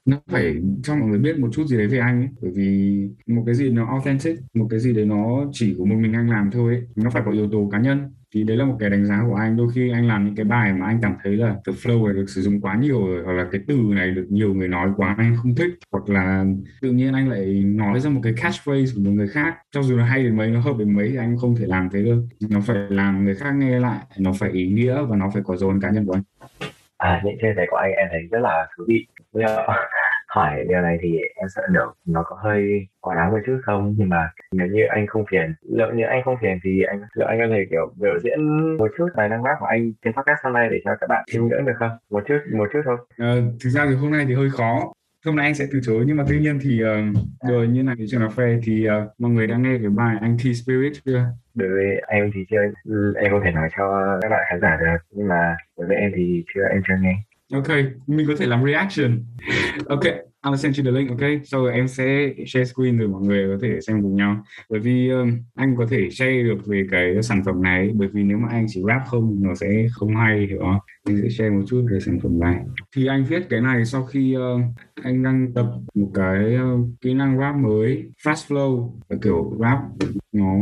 nó 0.04 0.20
phải 0.26 0.56
cho 0.82 0.96
mọi 0.96 1.08
người 1.08 1.18
biết 1.18 1.38
một 1.38 1.48
chút 1.52 1.66
gì 1.66 1.76
đấy 1.76 1.86
về 1.86 1.98
anh 1.98 2.20
ấy. 2.20 2.28
bởi 2.42 2.50
vì 2.54 3.02
một 3.26 3.42
cái 3.46 3.54
gì 3.54 3.70
nó 3.70 3.86
authentic, 3.86 4.38
một 4.54 4.66
cái 4.70 4.80
gì 4.80 4.92
đấy 4.92 5.04
nó 5.04 5.44
chỉ 5.52 5.74
của 5.78 5.84
một 5.84 5.96
mình 5.96 6.12
anh 6.12 6.30
làm 6.30 6.50
thôi 6.50 6.74
ấy. 6.74 6.86
nó 6.96 7.10
phải 7.10 7.22
có 7.26 7.30
yếu 7.32 7.48
tố 7.50 7.68
cá 7.72 7.78
nhân. 7.78 8.10
Thì 8.34 8.44
đấy 8.44 8.56
là 8.56 8.64
một 8.64 8.76
cái 8.80 8.90
đánh 8.90 9.06
giá 9.06 9.24
của 9.28 9.34
anh. 9.34 9.56
Đôi 9.56 9.68
khi 9.74 9.90
anh 9.90 10.06
làm 10.08 10.24
những 10.24 10.34
cái 10.36 10.44
bài 10.44 10.72
mà 10.72 10.86
anh 10.86 10.98
cảm 11.02 11.14
thấy 11.24 11.36
là 11.36 11.56
the 11.66 11.72
flow 11.72 12.06
này 12.06 12.14
được 12.14 12.30
sử 12.30 12.42
dụng 12.42 12.60
quá 12.60 12.76
nhiều 12.76 13.06
rồi, 13.06 13.24
hoặc 13.24 13.32
là 13.32 13.46
cái 13.52 13.60
từ 13.66 13.76
này 13.90 14.10
được 14.10 14.26
nhiều 14.28 14.54
người 14.54 14.68
nói 14.68 14.90
quá 14.96 15.14
anh 15.18 15.36
không 15.42 15.54
thích, 15.54 15.70
hoặc 15.92 16.08
là 16.08 16.44
tự 16.80 16.92
nhiên 16.92 17.12
anh 17.12 17.28
lại 17.28 17.46
nói 17.64 18.00
ra 18.00 18.10
một 18.10 18.20
cái 18.22 18.32
catchphrase 18.32 18.92
của 18.94 19.00
một 19.00 19.10
người 19.10 19.28
khác. 19.28 19.54
Cho 19.72 19.82
dù 19.82 19.96
nó 19.96 20.04
hay 20.04 20.24
đến 20.24 20.36
mấy, 20.36 20.50
nó 20.50 20.60
hợp 20.60 20.76
đến 20.78 20.96
mấy 20.96 21.08
thì 21.08 21.16
anh 21.16 21.36
không 21.36 21.56
thể 21.56 21.66
làm 21.66 21.88
thế 21.92 22.02
được 22.02 22.22
nó 22.50 22.60
phải 22.60 22.76
làm 22.88 23.24
người 23.24 23.34
khác 23.34 23.52
nghe 23.52 23.80
lại, 23.80 24.06
nó 24.18 24.32
phải 24.32 24.50
ý 24.50 24.68
nghĩa 24.68 25.02
và 25.02 25.16
nó 25.16 25.30
phải 25.34 25.42
có 25.46 25.56
dấu 25.56 25.70
ấn 25.70 25.80
cá 25.80 25.90
nhân 25.90 26.06
của 26.06 26.12
anh 26.12 26.22
à 26.98 27.20
những 27.24 27.36
chia 27.42 27.52
sẻ 27.56 27.66
của 27.70 27.76
anh 27.76 27.92
em 27.92 28.08
thấy 28.10 28.20
rất 28.30 28.38
là 28.38 28.66
thú 28.76 28.84
vị. 28.88 29.06
Bây 29.32 29.44
giờ 29.46 29.66
hỏi 30.28 30.64
điều 30.68 30.80
này 30.80 30.98
thì 31.02 31.18
em 31.34 31.48
sợ 31.48 31.62
được 31.70 31.92
nó 32.06 32.22
có 32.26 32.36
hơi 32.42 32.86
quá 33.00 33.14
đáng 33.14 33.32
một 33.32 33.38
chút 33.46 33.60
không? 33.64 33.94
Nhưng 33.98 34.08
mà 34.08 34.30
nếu 34.52 34.66
như 34.66 34.82
anh 34.88 35.06
không 35.06 35.24
phiền 35.30 35.54
liệu 35.62 35.92
như 35.94 36.04
anh 36.04 36.22
không 36.24 36.36
phiền 36.40 36.58
thì 36.64 36.82
anh 36.82 37.02
liệu 37.14 37.26
anh 37.28 37.38
có 37.38 37.46
thể 37.50 37.64
kiểu 37.70 37.92
biểu 37.96 38.18
diễn 38.18 38.40
một 38.76 38.90
chút 38.98 39.08
tài 39.16 39.28
năng 39.28 39.42
bác 39.42 39.56
của 39.60 39.66
anh 39.66 39.92
trên 40.04 40.12
podcast 40.12 40.38
hôm 40.44 40.52
nay 40.52 40.68
để 40.70 40.76
cho 40.84 40.90
các 41.00 41.06
bạn 41.08 41.24
chiêm 41.32 41.42
ngưỡng 41.42 41.64
được 41.64 41.76
không? 41.78 41.90
Một 42.10 42.24
chút 42.28 42.38
một 42.52 42.68
chút 42.72 42.80
thôi. 42.84 42.96
À, 43.18 43.34
thực 43.64 43.70
ra 43.70 43.86
thì 43.88 43.94
hôm 43.94 44.10
nay 44.10 44.24
thì 44.28 44.34
hơi 44.34 44.48
khó 44.50 44.92
hôm 45.28 45.36
nay 45.36 45.46
anh 45.46 45.54
sẽ 45.54 45.66
từ 45.72 45.80
chối 45.82 46.04
nhưng 46.06 46.16
mà 46.16 46.24
tuy 46.28 46.40
nhiên 46.40 46.58
thì 46.62 46.80
uh, 46.84 47.16
rồi 47.48 47.68
như 47.68 47.82
này 47.82 47.96
trường 48.10 48.20
cà 48.20 48.28
phê 48.28 48.60
thì 48.64 48.88
uh, 48.88 49.20
mọi 49.20 49.30
người 49.30 49.46
đang 49.46 49.62
nghe 49.62 49.78
cái 49.78 49.90
bài 49.90 50.16
anh 50.20 50.36
T 50.38 50.40
Spirit 50.40 50.92
chưa? 51.04 51.24
Đối 51.54 51.68
với 51.68 52.02
em 52.08 52.30
thì 52.34 52.40
chưa 52.50 52.56
em 53.16 53.30
không 53.30 53.40
thể 53.44 53.50
nói 53.50 53.68
cho 53.76 54.18
các 54.22 54.28
bạn 54.28 54.40
khán 54.50 54.60
giả 54.60 54.76
được 54.80 54.96
nhưng 55.10 55.28
mà 55.28 55.56
đối 55.78 55.88
với 55.88 55.96
em 55.96 56.12
thì 56.16 56.44
chưa 56.54 56.62
em 56.70 56.82
chưa 56.88 56.94
nghe 57.00 57.16
Ok, 57.52 57.68
mình 58.06 58.26
có 58.26 58.34
thể 58.38 58.46
làm 58.46 58.64
reaction. 58.64 59.24
Ok, 59.86 60.02
I'll 60.42 60.56
send 60.56 60.78
you 60.78 60.84
the 60.84 60.90
link, 60.90 61.10
ok? 61.10 61.28
Sau 61.44 61.62
rồi 61.64 61.72
em 61.72 61.88
sẽ 61.88 62.34
share 62.46 62.64
screen 62.64 62.98
rồi 62.98 63.08
mọi 63.08 63.22
người 63.22 63.48
có 63.48 63.58
thể 63.62 63.80
xem 63.80 64.02
cùng 64.02 64.16
nhau. 64.16 64.44
Bởi 64.70 64.80
vì 64.80 65.08
um, 65.08 65.30
anh 65.54 65.76
có 65.76 65.86
thể 65.90 66.10
share 66.10 66.42
được 66.42 66.66
về 66.66 66.86
cái 66.90 67.22
sản 67.22 67.42
phẩm 67.44 67.62
này, 67.62 67.90
bởi 67.94 68.08
vì 68.12 68.22
nếu 68.22 68.38
mà 68.38 68.48
anh 68.50 68.66
chỉ 68.68 68.82
rap 68.86 69.02
không 69.06 69.36
nó 69.42 69.54
sẽ 69.54 69.86
không 69.92 70.16
hay, 70.16 70.46
hiểu 70.46 70.58
không? 70.60 70.78
Anh 71.04 71.20
sẽ 71.22 71.28
share 71.28 71.50
một 71.50 71.62
chút 71.66 71.86
về 71.90 72.00
sản 72.00 72.18
phẩm 72.22 72.40
này. 72.40 72.56
Thì 72.96 73.06
anh 73.06 73.24
viết 73.24 73.42
cái 73.50 73.60
này 73.60 73.84
sau 73.84 74.04
khi 74.04 74.36
uh, 74.36 74.62
anh 75.02 75.22
đang 75.22 75.52
tập 75.54 75.66
một 75.94 76.10
cái 76.14 76.56
uh, 76.56 76.88
kỹ 77.00 77.14
năng 77.14 77.38
rap 77.38 77.56
mới, 77.56 78.04
fast 78.24 78.54
flow, 78.54 78.90
kiểu 79.22 79.58
rap 79.60 79.78
nó 80.32 80.54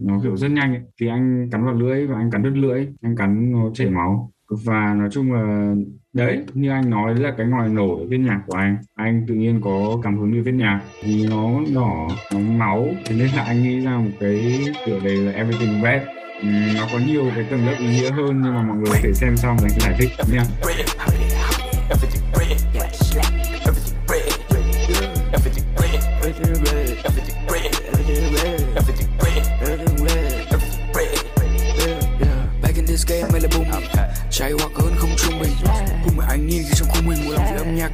nó 0.00 0.20
kiểu 0.22 0.36
rất 0.36 0.48
nhanh 0.48 0.74
ấy. 0.74 0.82
Thì 1.00 1.08
anh 1.08 1.48
cắn 1.52 1.64
vào 1.64 1.74
lưỡi 1.74 2.06
và 2.06 2.16
anh 2.16 2.30
cắn 2.30 2.42
đứt 2.42 2.54
lưỡi, 2.54 2.86
anh 3.02 3.16
cắn 3.16 3.52
nó 3.52 3.70
chảy 3.74 3.90
máu 3.90 4.32
và 4.48 4.94
nói 4.94 5.08
chung 5.12 5.32
là, 5.32 5.74
đấy, 6.12 6.44
như 6.54 6.70
anh 6.70 6.90
nói 6.90 7.14
là 7.14 7.34
cái 7.38 7.46
ngòi 7.46 7.68
nổ 7.68 8.04
viết 8.08 8.18
nhạc 8.18 8.40
của 8.46 8.56
anh. 8.56 8.76
Anh 8.94 9.24
tự 9.28 9.34
nhiên 9.34 9.60
có 9.64 10.00
cảm 10.02 10.18
hứng 10.18 10.32
đi 10.32 10.40
viết 10.40 10.54
nhạc 10.54 10.80
vì 11.04 11.26
nó 11.28 11.60
đỏ, 11.74 12.08
nó 12.32 12.38
máu. 12.38 12.88
Thế 13.04 13.16
nên 13.18 13.28
là 13.36 13.42
anh 13.44 13.62
nghĩ 13.62 13.80
ra 13.80 13.98
một 13.98 14.10
cái 14.20 14.64
tựa 14.86 15.00
đề 15.00 15.14
là 15.14 15.32
everything 15.32 15.82
red 15.82 16.02
ừ, 16.42 16.48
nó 16.76 16.88
có 16.92 16.98
nhiều 17.06 17.30
cái 17.34 17.44
tầng 17.50 17.66
lớp 17.66 17.74
ý 17.78 17.86
nghĩa 17.86 18.10
hơn 18.10 18.42
nhưng 18.44 18.54
mà 18.54 18.62
mọi 18.62 18.76
người 18.76 18.90
có 18.92 18.98
thể 19.02 19.12
xem 19.12 19.36
xong 19.36 19.56
rồi 19.60 19.70
giải 19.80 19.94
thích 19.98 20.10
nha 20.32 20.42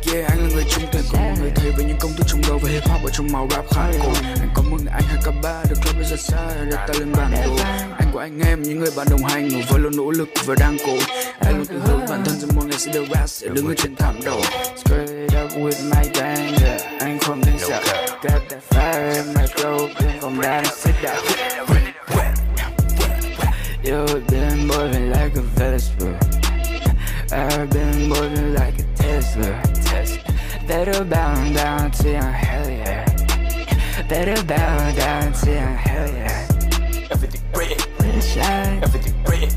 yeah 0.06 0.30
anh 0.30 0.42
là 0.42 0.48
người 0.54 0.64
trung 0.70 0.84
thành 0.92 1.02
có 1.12 1.18
một 1.18 1.34
người 1.40 1.50
thầy 1.54 1.70
về 1.70 1.84
những 1.84 1.96
công 2.00 2.12
thức 2.16 2.26
trong 2.26 2.40
đầu 2.48 2.58
về 2.58 2.72
hip 2.72 2.88
hop 2.88 3.04
ở 3.04 3.10
trong 3.12 3.32
màu 3.32 3.48
rap 3.50 3.64
khá 3.70 3.92
cổ. 4.02 4.12
Anh 4.40 4.50
có 4.54 4.62
mừng 4.70 4.86
anh 4.92 5.02
hai 5.02 5.18
cấp 5.24 5.34
ba, 5.42 5.62
được 5.70 5.76
club 5.84 6.06
rất 6.10 6.20
xa 6.20 6.48
đặt 6.70 6.86
ta 6.86 6.94
lên 6.98 7.12
bản 7.12 7.30
đồ. 7.44 7.56
Anh 7.98 8.08
của 8.12 8.18
anh 8.18 8.38
em, 8.46 8.62
những 8.62 8.78
người 8.78 8.90
bạn 8.96 9.06
đồng 9.10 9.24
hành 9.24 9.48
với 9.68 9.80
luôn 9.80 9.96
nỗ 9.96 10.10
lực 10.10 10.28
và 10.44 10.54
đang 10.58 10.76
cố. 10.86 10.96
Anh 11.40 11.56
luôn 11.56 11.66
tự 11.66 11.80
hứa 11.84 12.06
bản 12.08 12.22
thân 12.24 12.40
rằng 12.40 12.50
một 12.56 12.62
ngày 12.66 12.78
sẽ 12.78 12.92
được 12.92 13.04
rap, 13.14 13.28
sẽ 13.28 13.48
đứng 13.48 13.68
ở 13.68 13.74
trên 13.78 13.96
thảm 13.96 14.20
đỏ. 14.24 14.40
Straight 14.76 15.44
up 15.44 15.52
with 15.52 15.90
my 15.96 16.08
gang 16.14 16.54
yeah. 16.64 16.82
anh 17.00 17.18
không 17.18 17.40
nên 17.46 17.58
sợ. 17.58 17.82
Got 18.22 18.42
that 18.48 18.62
fire 18.70 19.14
in 19.14 19.34
my 19.34 19.46
throat 19.56 19.90
không 20.20 20.40
đang 20.40 20.64
sit 20.64 20.94
down 21.02 21.42
You've 23.84 24.26
been 24.30 24.66
moving 24.66 25.10
like 25.10 25.34
a 25.36 25.42
Vespa. 25.56 26.06
I've 27.32 27.70
been 27.70 28.08
moving 28.08 28.54
like 28.54 28.78
a 28.78 28.91
Tesla. 29.12 29.62
Better 30.66 31.04
bound 31.04 31.54
down 31.54 31.90
to 31.90 32.08
your 32.08 32.22
hell 32.22 32.70
yeah. 32.70 33.04
Better 34.08 34.42
bow 34.44 34.92
down 34.92 35.32
to 35.34 35.52
young 35.52 35.76
hell 35.76 36.08
yeah. 36.08 37.10
Everything 37.10 37.42
red, 37.54 37.78
shine. 38.22 38.82
Everything 38.82 39.14
yeah. 39.28 39.50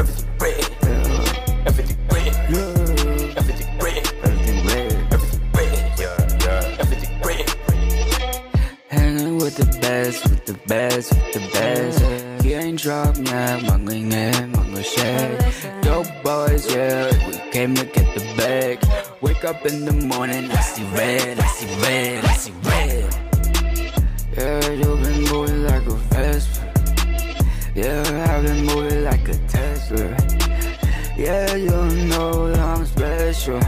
Everything 0.00 0.28
red, 0.44 0.64
everything 1.66 1.98
red, 2.12 2.32
everything 3.38 3.78
red, 3.84 4.04
everything 4.20 4.58
red, 4.68 4.92
everything 5.14 5.44
yeah. 6.44 6.82
Everything 6.82 7.12
red. 7.24 7.48
Hanging 8.88 9.36
with 9.38 9.56
the 9.56 9.68
best, 9.80 10.28
with 10.28 10.44
the 10.44 10.58
best, 10.66 11.14
with 11.14 11.32
the 11.32 11.40
best. 11.54 12.02
Khi 12.42 12.52
anh 12.52 12.76
drop 12.76 13.18
nhạc, 13.18 13.58
mọi 13.68 13.78
người 13.78 14.00
nghe, 14.00 14.32
mọi 14.54 14.66
người 14.72 14.82
share. 14.82 15.38
Dope 15.82 16.08
boys, 16.24 16.76
yeah, 16.76 17.12
we 17.26 17.50
came 17.52 17.74
to 17.76 17.84
the. 17.84 18.01
Wake 19.42 19.56
up 19.56 19.66
in 19.66 19.84
the 19.84 19.92
morning, 19.92 20.48
I 20.52 20.60
see 20.60 20.84
red, 20.94 21.40
I 21.40 21.46
see 21.46 21.66
red, 21.82 22.24
I 22.24 22.34
see 22.34 22.52
red. 22.62 23.12
Yeah, 24.36 24.70
you've 24.70 25.02
been 25.02 25.22
moving 25.32 25.64
like 25.64 25.84
a 25.84 25.94
Vespa. 26.10 26.72
Yeah, 27.74 28.26
I've 28.30 28.44
been 28.44 28.64
moving 28.66 29.02
like 29.02 29.28
a 29.28 29.34
Tesla. 29.48 30.16
Yeah, 31.16 31.56
you 31.56 32.06
know 32.06 32.52
that 32.52 32.60
I'm 32.60 32.86
special. 32.86 33.58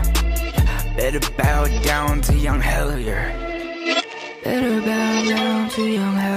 Better 0.96 1.18
bow 1.36 1.66
down 1.82 2.20
to 2.20 2.36
young 2.36 2.60
Hellier. 2.60 3.32
Better 4.44 4.80
bow 4.80 5.24
down 5.28 5.70
to 5.70 5.82
young 5.82 6.14
Hellier. 6.14 6.33